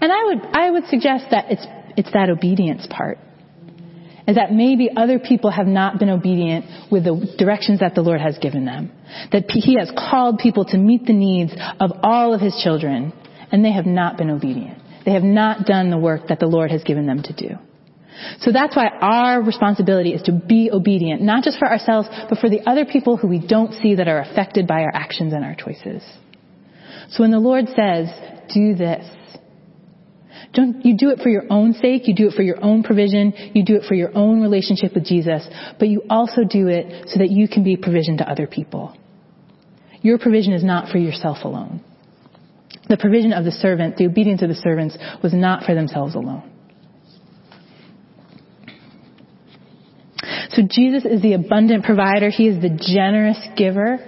And 0.00 0.12
I 0.12 0.24
would, 0.24 0.38
I 0.52 0.70
would 0.70 0.86
suggest 0.86 1.26
that 1.30 1.50
it's, 1.50 1.66
it's 1.96 2.12
that 2.12 2.30
obedience 2.30 2.86
part. 2.88 3.18
Is 4.26 4.36
that 4.36 4.52
maybe 4.52 4.88
other 4.96 5.18
people 5.18 5.50
have 5.50 5.66
not 5.66 5.98
been 5.98 6.08
obedient 6.08 6.66
with 6.92 7.04
the 7.04 7.34
directions 7.38 7.80
that 7.80 7.96
the 7.96 8.02
Lord 8.02 8.20
has 8.20 8.38
given 8.38 8.64
them. 8.64 8.92
That 9.32 9.50
He 9.50 9.76
has 9.78 9.90
called 9.96 10.38
people 10.38 10.64
to 10.66 10.78
meet 10.78 11.06
the 11.06 11.12
needs 11.12 11.52
of 11.80 11.90
all 12.04 12.32
of 12.32 12.40
His 12.40 12.54
children, 12.62 13.12
and 13.50 13.64
they 13.64 13.72
have 13.72 13.86
not 13.86 14.16
been 14.16 14.30
obedient. 14.30 14.80
They 15.04 15.12
have 15.12 15.24
not 15.24 15.66
done 15.66 15.90
the 15.90 15.98
work 15.98 16.28
that 16.28 16.38
the 16.38 16.46
Lord 16.46 16.70
has 16.70 16.84
given 16.84 17.06
them 17.06 17.24
to 17.24 17.32
do. 17.32 17.56
So 18.40 18.52
that's 18.52 18.76
why 18.76 18.88
our 19.00 19.42
responsibility 19.42 20.12
is 20.12 20.22
to 20.22 20.32
be 20.32 20.70
obedient, 20.72 21.22
not 21.22 21.42
just 21.42 21.58
for 21.58 21.68
ourselves, 21.68 22.08
but 22.28 22.38
for 22.38 22.48
the 22.48 22.60
other 22.68 22.84
people 22.84 23.16
who 23.16 23.26
we 23.26 23.44
don't 23.44 23.72
see 23.74 23.96
that 23.96 24.06
are 24.06 24.20
affected 24.20 24.66
by 24.66 24.82
our 24.82 24.94
actions 24.94 25.32
and 25.32 25.44
our 25.44 25.56
choices. 25.56 26.04
So 27.10 27.22
when 27.22 27.30
the 27.30 27.40
Lord 27.40 27.66
says, 27.68 28.08
do 28.54 28.74
this, 28.74 29.04
don't, 30.52 30.84
you 30.84 30.96
do 30.96 31.10
it 31.10 31.20
for 31.20 31.30
your 31.30 31.44
own 31.50 31.72
sake, 31.74 32.06
you 32.06 32.14
do 32.14 32.28
it 32.28 32.34
for 32.34 32.42
your 32.42 32.62
own 32.62 32.82
provision, 32.82 33.32
you 33.54 33.64
do 33.64 33.76
it 33.76 33.84
for 33.88 33.94
your 33.94 34.16
own 34.16 34.42
relationship 34.42 34.94
with 34.94 35.04
Jesus, 35.04 35.46
but 35.78 35.88
you 35.88 36.02
also 36.10 36.42
do 36.48 36.68
it 36.68 37.08
so 37.08 37.18
that 37.18 37.30
you 37.30 37.48
can 37.48 37.64
be 37.64 37.76
provision 37.76 38.18
to 38.18 38.30
other 38.30 38.46
people. 38.46 38.94
Your 40.02 40.18
provision 40.18 40.52
is 40.52 40.62
not 40.62 40.90
for 40.90 40.98
yourself 40.98 41.38
alone. 41.44 41.82
The 42.88 42.96
provision 42.96 43.32
of 43.32 43.44
the 43.44 43.52
servant, 43.52 43.96
the 43.96 44.06
obedience 44.06 44.42
of 44.42 44.48
the 44.48 44.54
servants, 44.54 44.98
was 45.22 45.32
not 45.32 45.64
for 45.64 45.74
themselves 45.74 46.14
alone. 46.14 46.50
So 50.50 50.62
Jesus 50.68 51.06
is 51.06 51.22
the 51.22 51.32
abundant 51.32 51.84
provider. 51.84 52.28
He 52.28 52.46
is 52.46 52.60
the 52.60 52.68
generous 52.68 53.38
giver. 53.56 53.98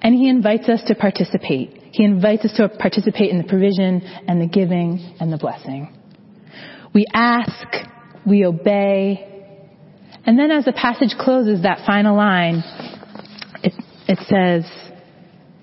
And 0.00 0.14
he 0.14 0.28
invites 0.28 0.68
us 0.68 0.80
to 0.86 0.94
participate. 0.94 1.79
He 1.92 2.04
invites 2.04 2.44
us 2.44 2.52
to 2.56 2.68
participate 2.68 3.30
in 3.30 3.38
the 3.38 3.44
provision 3.44 4.02
and 4.28 4.40
the 4.40 4.46
giving 4.46 5.16
and 5.20 5.32
the 5.32 5.38
blessing. 5.38 5.96
We 6.94 7.06
ask, 7.12 7.66
we 8.26 8.44
obey, 8.44 9.30
and 10.26 10.38
then 10.38 10.50
as 10.50 10.64
the 10.64 10.72
passage 10.72 11.16
closes, 11.18 11.62
that 11.62 11.86
final 11.86 12.16
line, 12.16 12.62
it, 13.62 13.72
it 14.06 14.18
says, 14.28 14.70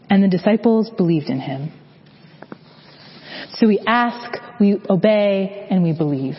and 0.10 0.24
the 0.24 0.28
disciples 0.28 0.90
believed 0.90 1.28
in 1.28 1.40
him. 1.40 1.72
So 3.54 3.68
we 3.68 3.80
ask, 3.86 4.38
we 4.60 4.78
obey, 4.90 5.68
and 5.70 5.84
we 5.84 5.94
believe. 5.94 6.36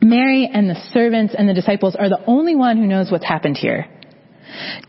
Mary 0.00 0.50
and 0.52 0.68
the 0.68 0.74
servants 0.92 1.34
and 1.36 1.48
the 1.48 1.54
disciples 1.54 1.94
are 1.96 2.08
the 2.08 2.22
only 2.26 2.56
one 2.56 2.76
who 2.76 2.86
knows 2.86 3.10
what's 3.10 3.24
happened 3.24 3.56
here. 3.56 3.86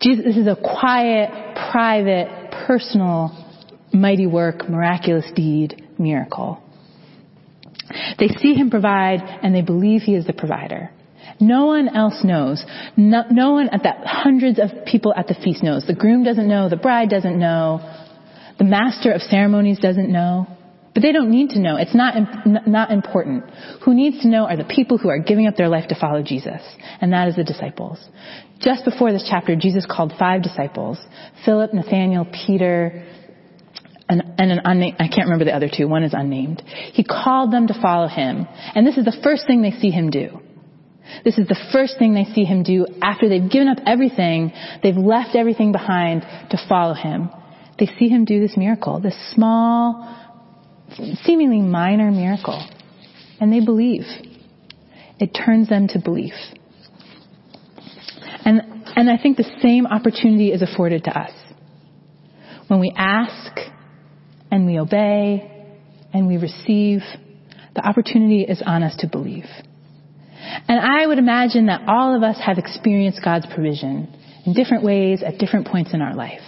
Jesus, 0.00 0.24
this 0.24 0.36
is 0.36 0.46
a 0.46 0.56
quiet, 0.56 1.30
private, 1.70 2.50
personal, 2.66 3.44
mighty 3.92 4.26
work, 4.26 4.68
miraculous 4.68 5.26
deed, 5.34 5.88
miracle. 5.98 6.60
They 8.18 8.28
see 8.28 8.54
him 8.54 8.70
provide 8.70 9.20
and 9.20 9.54
they 9.54 9.62
believe 9.62 10.02
he 10.02 10.14
is 10.14 10.26
the 10.26 10.32
provider. 10.32 10.90
No 11.40 11.66
one 11.66 11.88
else 11.88 12.22
knows. 12.22 12.64
No, 12.96 13.22
no, 13.30 13.52
one 13.52 13.68
at 13.68 13.82
that 13.82 14.06
hundreds 14.06 14.58
of 14.58 14.84
people 14.86 15.12
at 15.16 15.26
the 15.26 15.34
feast 15.34 15.62
knows. 15.62 15.84
The 15.86 15.94
groom 15.94 16.24
doesn't 16.24 16.48
know. 16.48 16.68
The 16.68 16.76
bride 16.76 17.08
doesn't 17.08 17.38
know. 17.38 17.80
The 18.58 18.64
master 18.64 19.12
of 19.12 19.20
ceremonies 19.22 19.78
doesn't 19.80 20.10
know. 20.10 20.46
But 20.94 21.02
they 21.02 21.10
don't 21.10 21.30
need 21.30 21.50
to 21.50 21.58
know. 21.58 21.76
It's 21.76 21.94
not, 21.94 22.14
not 22.46 22.92
important. 22.92 23.44
Who 23.84 23.94
needs 23.94 24.22
to 24.22 24.28
know 24.28 24.46
are 24.46 24.56
the 24.56 24.64
people 24.64 24.96
who 24.96 25.08
are 25.08 25.18
giving 25.18 25.48
up 25.48 25.56
their 25.56 25.68
life 25.68 25.88
to 25.88 25.98
follow 25.98 26.22
Jesus. 26.22 26.62
And 27.00 27.12
that 27.12 27.26
is 27.26 27.34
the 27.34 27.42
disciples. 27.42 27.98
Just 28.60 28.84
before 28.84 29.12
this 29.12 29.26
chapter, 29.28 29.56
Jesus 29.56 29.86
called 29.90 30.12
five 30.18 30.42
disciples. 30.42 30.98
Philip, 31.44 31.74
Nathaniel, 31.74 32.26
Peter, 32.46 33.04
and, 34.08 34.22
and 34.38 34.52
an 34.52 34.60
unnamed, 34.64 34.96
I 35.00 35.08
can't 35.08 35.26
remember 35.26 35.44
the 35.44 35.54
other 35.54 35.68
two. 35.74 35.88
One 35.88 36.04
is 36.04 36.14
unnamed. 36.14 36.62
He 36.92 37.02
called 37.02 37.52
them 37.52 37.66
to 37.66 37.80
follow 37.82 38.06
him. 38.06 38.46
And 38.74 38.86
this 38.86 38.96
is 38.96 39.04
the 39.04 39.16
first 39.24 39.48
thing 39.48 39.62
they 39.62 39.72
see 39.72 39.90
him 39.90 40.10
do. 40.10 40.40
This 41.24 41.38
is 41.38 41.48
the 41.48 41.60
first 41.72 41.98
thing 41.98 42.14
they 42.14 42.32
see 42.34 42.44
him 42.44 42.62
do 42.62 42.86
after 43.02 43.28
they've 43.28 43.50
given 43.50 43.68
up 43.68 43.78
everything. 43.84 44.52
They've 44.82 44.96
left 44.96 45.34
everything 45.34 45.72
behind 45.72 46.22
to 46.50 46.58
follow 46.68 46.94
him. 46.94 47.30
They 47.78 47.86
see 47.98 48.08
him 48.08 48.24
do 48.24 48.40
this 48.40 48.56
miracle, 48.56 49.00
this 49.00 49.16
small, 49.34 50.23
seemingly 51.24 51.60
minor 51.60 52.10
miracle. 52.10 52.66
And 53.40 53.52
they 53.52 53.64
believe. 53.64 54.04
It 55.18 55.30
turns 55.34 55.68
them 55.68 55.88
to 55.88 55.98
belief. 55.98 56.34
And, 58.44 58.60
and 58.96 59.10
I 59.10 59.20
think 59.20 59.36
the 59.36 59.50
same 59.62 59.86
opportunity 59.86 60.52
is 60.52 60.62
afforded 60.62 61.04
to 61.04 61.18
us. 61.18 61.32
When 62.68 62.80
we 62.80 62.92
ask 62.96 63.58
and 64.50 64.66
we 64.66 64.78
obey 64.78 65.50
and 66.12 66.26
we 66.26 66.36
receive, 66.36 67.00
the 67.74 67.86
opportunity 67.86 68.42
is 68.42 68.62
on 68.64 68.82
us 68.82 68.96
to 68.98 69.08
believe. 69.08 69.46
And 70.68 70.78
I 70.78 71.06
would 71.06 71.18
imagine 71.18 71.66
that 71.66 71.88
all 71.88 72.14
of 72.14 72.22
us 72.22 72.38
have 72.44 72.58
experienced 72.58 73.20
God's 73.24 73.46
provision 73.46 74.14
in 74.46 74.52
different 74.52 74.84
ways 74.84 75.22
at 75.22 75.38
different 75.38 75.66
points 75.66 75.94
in 75.94 76.02
our 76.02 76.14
life. 76.14 76.42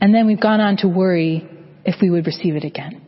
And 0.00 0.14
then 0.14 0.26
we've 0.26 0.40
gone 0.40 0.60
on 0.60 0.76
to 0.78 0.88
worry 0.88 1.48
if 1.84 1.96
we 2.00 2.10
would 2.10 2.26
receive 2.26 2.56
it 2.56 2.64
again. 2.64 3.02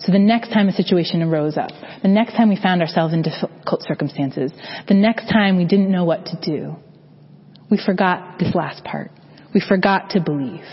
So 0.00 0.10
the 0.10 0.18
next 0.18 0.48
time 0.52 0.68
a 0.68 0.72
situation 0.72 1.22
arose 1.22 1.56
up, 1.56 1.70
the 2.02 2.08
next 2.08 2.34
time 2.34 2.48
we 2.48 2.56
found 2.60 2.80
ourselves 2.80 3.14
in 3.14 3.22
difficult 3.22 3.82
circumstances, 3.82 4.52
the 4.88 4.94
next 4.94 5.30
time 5.30 5.56
we 5.56 5.64
didn't 5.64 5.92
know 5.92 6.04
what 6.04 6.26
to 6.26 6.40
do, 6.42 6.76
we 7.70 7.78
forgot 7.84 8.38
this 8.38 8.54
last 8.54 8.82
part. 8.84 9.12
We 9.54 9.60
forgot 9.66 10.10
to 10.10 10.20
believe. 10.20 10.64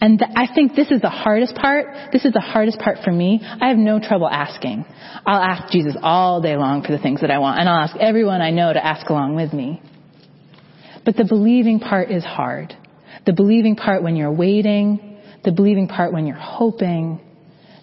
And 0.00 0.18
th- 0.18 0.30
I 0.34 0.46
think 0.54 0.74
this 0.74 0.90
is 0.90 1.00
the 1.02 1.10
hardest 1.10 1.54
part. 1.56 2.12
This 2.12 2.24
is 2.24 2.32
the 2.32 2.40
hardest 2.40 2.78
part 2.78 2.98
for 3.04 3.10
me. 3.10 3.40
I 3.42 3.68
have 3.68 3.76
no 3.76 4.00
trouble 4.00 4.28
asking. 4.28 4.84
I'll 5.26 5.42
ask 5.42 5.72
Jesus 5.72 5.94
all 6.02 6.40
day 6.40 6.56
long 6.56 6.82
for 6.82 6.92
the 6.92 6.98
things 6.98 7.20
that 7.20 7.30
I 7.30 7.38
want, 7.38 7.60
and 7.60 7.68
I'll 7.68 7.84
ask 7.84 7.96
everyone 7.96 8.40
I 8.40 8.50
know 8.50 8.72
to 8.72 8.84
ask 8.84 9.08
along 9.10 9.34
with 9.34 9.52
me. 9.52 9.82
But 11.04 11.16
the 11.16 11.24
believing 11.24 11.80
part 11.80 12.10
is 12.10 12.24
hard. 12.24 12.74
The 13.26 13.32
believing 13.32 13.76
part 13.76 14.02
when 14.02 14.16
you're 14.16 14.32
waiting, 14.32 15.09
the 15.44 15.52
believing 15.52 15.88
part 15.88 16.12
when 16.12 16.26
you're 16.26 16.36
hoping, 16.36 17.20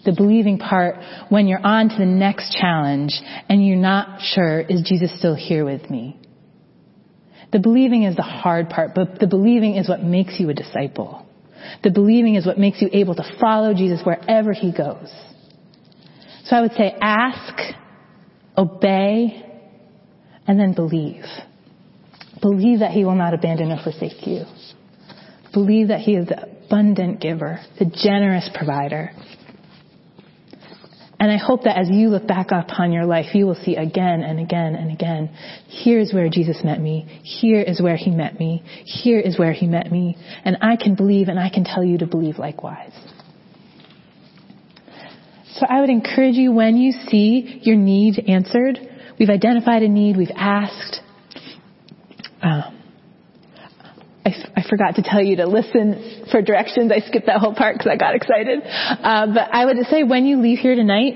the 0.04 0.12
believing 0.12 0.58
part 0.58 0.96
when 1.28 1.46
you're 1.46 1.64
on 1.64 1.88
to 1.88 1.96
the 1.96 2.06
next 2.06 2.56
challenge 2.58 3.12
and 3.48 3.66
you're 3.66 3.76
not 3.76 4.20
sure, 4.22 4.60
is 4.60 4.82
Jesus 4.82 5.16
still 5.18 5.34
here 5.34 5.64
with 5.64 5.90
me? 5.90 6.18
The 7.52 7.58
believing 7.58 8.02
is 8.04 8.14
the 8.14 8.22
hard 8.22 8.68
part, 8.68 8.94
but 8.94 9.18
the 9.18 9.26
believing 9.26 9.76
is 9.76 9.88
what 9.88 10.02
makes 10.02 10.38
you 10.38 10.50
a 10.50 10.54
disciple. 10.54 11.26
The 11.82 11.90
believing 11.90 12.34
is 12.34 12.46
what 12.46 12.58
makes 12.58 12.80
you 12.80 12.88
able 12.92 13.14
to 13.14 13.24
follow 13.40 13.74
Jesus 13.74 14.00
wherever 14.04 14.52
he 14.52 14.72
goes. 14.72 15.12
So 16.44 16.56
I 16.56 16.60
would 16.60 16.72
say 16.72 16.94
ask, 17.00 17.74
obey, 18.56 19.44
and 20.46 20.58
then 20.58 20.74
believe. 20.74 21.24
Believe 22.40 22.80
that 22.80 22.92
he 22.92 23.04
will 23.04 23.14
not 23.14 23.34
abandon 23.34 23.70
or 23.70 23.82
forsake 23.82 24.26
you. 24.26 24.44
Believe 25.52 25.88
that 25.88 26.00
he 26.00 26.14
is 26.14 26.28
abundant 26.68 27.20
giver, 27.20 27.60
the 27.78 27.86
generous 27.86 28.48
provider. 28.54 29.10
And 31.20 31.32
I 31.32 31.36
hope 31.36 31.64
that 31.64 31.76
as 31.76 31.88
you 31.90 32.10
look 32.10 32.28
back 32.28 32.52
upon 32.52 32.92
your 32.92 33.04
life, 33.04 33.34
you 33.34 33.46
will 33.46 33.56
see 33.56 33.74
again 33.74 34.22
and 34.22 34.38
again 34.38 34.76
and 34.76 34.92
again, 34.92 35.30
here's 35.66 36.12
where 36.12 36.28
Jesus 36.28 36.60
met 36.62 36.80
me. 36.80 37.20
Here 37.24 37.60
is 37.60 37.82
where 37.82 37.96
he 37.96 38.10
met 38.10 38.38
me. 38.38 38.62
Here 38.84 39.18
is 39.18 39.36
where 39.36 39.52
he 39.52 39.66
met 39.66 39.90
me. 39.90 40.16
And 40.44 40.58
I 40.60 40.76
can 40.76 40.94
believe 40.94 41.26
and 41.28 41.40
I 41.40 41.50
can 41.50 41.64
tell 41.64 41.82
you 41.82 41.98
to 41.98 42.06
believe 42.06 42.38
likewise. 42.38 42.92
So 45.54 45.66
I 45.68 45.80
would 45.80 45.90
encourage 45.90 46.36
you 46.36 46.52
when 46.52 46.76
you 46.76 46.92
see 46.92 47.60
your 47.62 47.74
need 47.74 48.22
answered, 48.28 48.78
we've 49.18 49.30
identified 49.30 49.82
a 49.82 49.88
need, 49.88 50.16
we've 50.16 50.30
asked, 50.36 51.00
um, 52.42 52.77
I, 54.28 54.60
I 54.60 54.68
forgot 54.68 54.96
to 54.96 55.02
tell 55.02 55.22
you 55.22 55.36
to 55.36 55.46
listen 55.46 56.26
for 56.30 56.42
directions. 56.42 56.92
I 56.92 57.00
skipped 57.00 57.26
that 57.26 57.40
whole 57.40 57.54
part 57.54 57.76
because 57.76 57.90
I 57.90 57.96
got 57.96 58.14
excited. 58.14 58.60
Uh, 58.64 59.34
but 59.34 59.48
I 59.52 59.64
would 59.64 59.76
say 59.86 60.02
when 60.02 60.26
you 60.26 60.40
leave 60.40 60.58
here 60.58 60.74
tonight, 60.74 61.14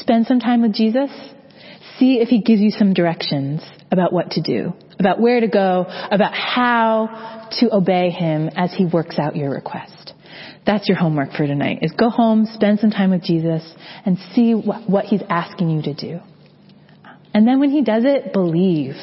spend 0.00 0.26
some 0.26 0.40
time 0.40 0.62
with 0.62 0.72
Jesus. 0.72 1.10
See 1.98 2.20
if 2.20 2.28
he 2.28 2.40
gives 2.40 2.60
you 2.60 2.70
some 2.70 2.94
directions 2.94 3.62
about 3.90 4.12
what 4.12 4.32
to 4.32 4.42
do, 4.42 4.72
about 4.98 5.20
where 5.20 5.40
to 5.40 5.48
go, 5.48 5.86
about 6.10 6.32
how 6.34 7.48
to 7.60 7.74
obey 7.74 8.10
him 8.10 8.50
as 8.56 8.72
he 8.72 8.86
works 8.86 9.18
out 9.18 9.36
your 9.36 9.50
request. 9.50 10.14
That's 10.66 10.88
your 10.88 10.98
homework 10.98 11.32
for 11.32 11.46
tonight 11.46 11.78
is 11.82 11.92
go 11.92 12.10
home, 12.10 12.46
spend 12.46 12.80
some 12.80 12.90
time 12.90 13.10
with 13.10 13.22
Jesus 13.22 13.62
and 14.04 14.18
see 14.34 14.54
what, 14.54 14.88
what 14.88 15.04
he's 15.06 15.22
asking 15.28 15.70
you 15.70 15.82
to 15.82 15.94
do. 15.94 16.20
And 17.32 17.46
then 17.46 17.60
when 17.60 17.70
he 17.70 17.82
does 17.82 18.04
it, 18.04 18.32
believe. 18.32 18.94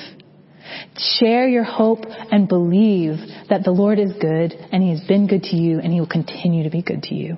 Share 0.98 1.48
your 1.48 1.64
hope 1.64 2.06
and 2.08 2.48
believe 2.48 3.18
that 3.50 3.64
the 3.64 3.72
Lord 3.72 4.00
is 4.00 4.12
good 4.20 4.54
and 4.54 4.84
He 4.84 4.90
has 4.92 5.02
been 5.02 5.28
good 5.28 5.44
to 5.44 5.56
you 5.56 5.80
and 5.80 5.94
He 5.94 6.00
will 6.00 6.08
continue 6.08 6.64
to 6.64 6.70
be 6.70 6.82
good 6.82 7.04
to 7.04 7.16
you. 7.16 7.38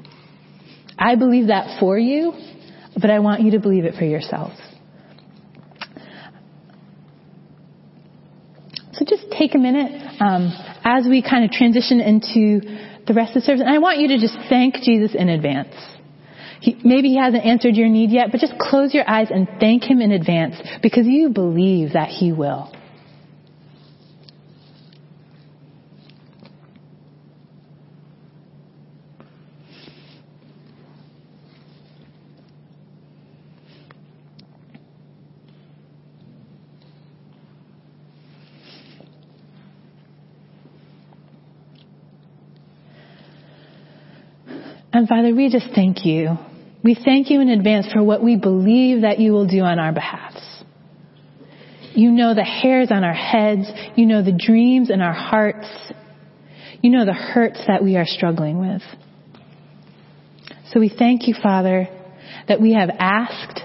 I 0.97 1.15
believe 1.15 1.47
that 1.47 1.79
for 1.79 1.97
you, 1.97 2.33
but 2.99 3.09
I 3.09 3.19
want 3.19 3.41
you 3.41 3.51
to 3.51 3.59
believe 3.59 3.85
it 3.85 3.95
for 3.95 4.05
yourself. 4.05 4.51
So 8.93 9.05
just 9.05 9.31
take 9.31 9.55
a 9.55 9.57
minute 9.57 9.91
um, 10.19 10.51
as 10.83 11.07
we 11.07 11.21
kind 11.21 11.45
of 11.45 11.51
transition 11.51 12.01
into 12.01 12.59
the 13.07 13.13
rest 13.13 13.35
of 13.35 13.41
the 13.41 13.45
service, 13.45 13.61
and 13.61 13.69
I 13.69 13.77
want 13.77 13.99
you 13.99 14.09
to 14.09 14.19
just 14.19 14.37
thank 14.49 14.75
Jesus 14.75 15.15
in 15.15 15.29
advance. 15.29 15.73
He, 16.59 16.77
maybe 16.83 17.09
he 17.09 17.17
hasn't 17.17 17.45
answered 17.45 17.75
your 17.75 17.87
need 17.87 18.11
yet, 18.11 18.27
but 18.31 18.41
just 18.41 18.59
close 18.59 18.93
your 18.93 19.09
eyes 19.09 19.29
and 19.31 19.47
thank 19.59 19.83
him 19.83 20.01
in 20.01 20.11
advance 20.11 20.55
because 20.81 21.07
you 21.07 21.29
believe 21.29 21.93
that 21.93 22.09
he 22.09 22.33
will. 22.33 22.73
And 44.99 45.07
Father, 45.07 45.33
we 45.33 45.49
just 45.49 45.69
thank 45.73 46.03
you. 46.03 46.37
We 46.83 46.93
thank 46.93 47.29
you 47.29 47.39
in 47.39 47.47
advance 47.47 47.89
for 47.89 48.03
what 48.03 48.21
we 48.21 48.35
believe 48.35 49.03
that 49.03 49.17
you 49.17 49.31
will 49.31 49.47
do 49.47 49.61
on 49.61 49.79
our 49.79 49.93
behalfs. 49.93 50.61
You 51.93 52.11
know 52.11 52.35
the 52.35 52.43
hairs 52.43 52.89
on 52.91 53.05
our 53.05 53.13
heads. 53.13 53.71
You 53.95 54.05
know 54.05 54.21
the 54.21 54.37
dreams 54.37 54.89
in 54.89 54.99
our 54.99 55.13
hearts. 55.13 55.69
You 56.81 56.89
know 56.89 57.05
the 57.05 57.13
hurts 57.13 57.61
that 57.65 57.81
we 57.81 57.95
are 57.95 58.03
struggling 58.05 58.59
with. 58.59 58.81
So 60.73 60.81
we 60.81 60.89
thank 60.89 61.29
you, 61.29 61.35
Father, 61.41 61.87
that 62.49 62.59
we 62.59 62.73
have 62.73 62.89
asked, 62.99 63.61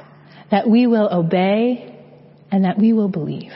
that 0.52 0.70
we 0.70 0.86
will 0.86 1.12
obey, 1.12 2.00
and 2.52 2.64
that 2.64 2.78
we 2.78 2.92
will 2.92 3.08
believe. 3.08 3.50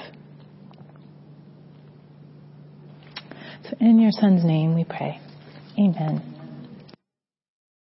So 3.71 3.77
in 3.79 4.01
your 4.01 4.11
Son's 4.11 4.45
name 4.45 4.75
we 4.75 4.83
pray. 4.83 5.21
Amen. 5.79 6.38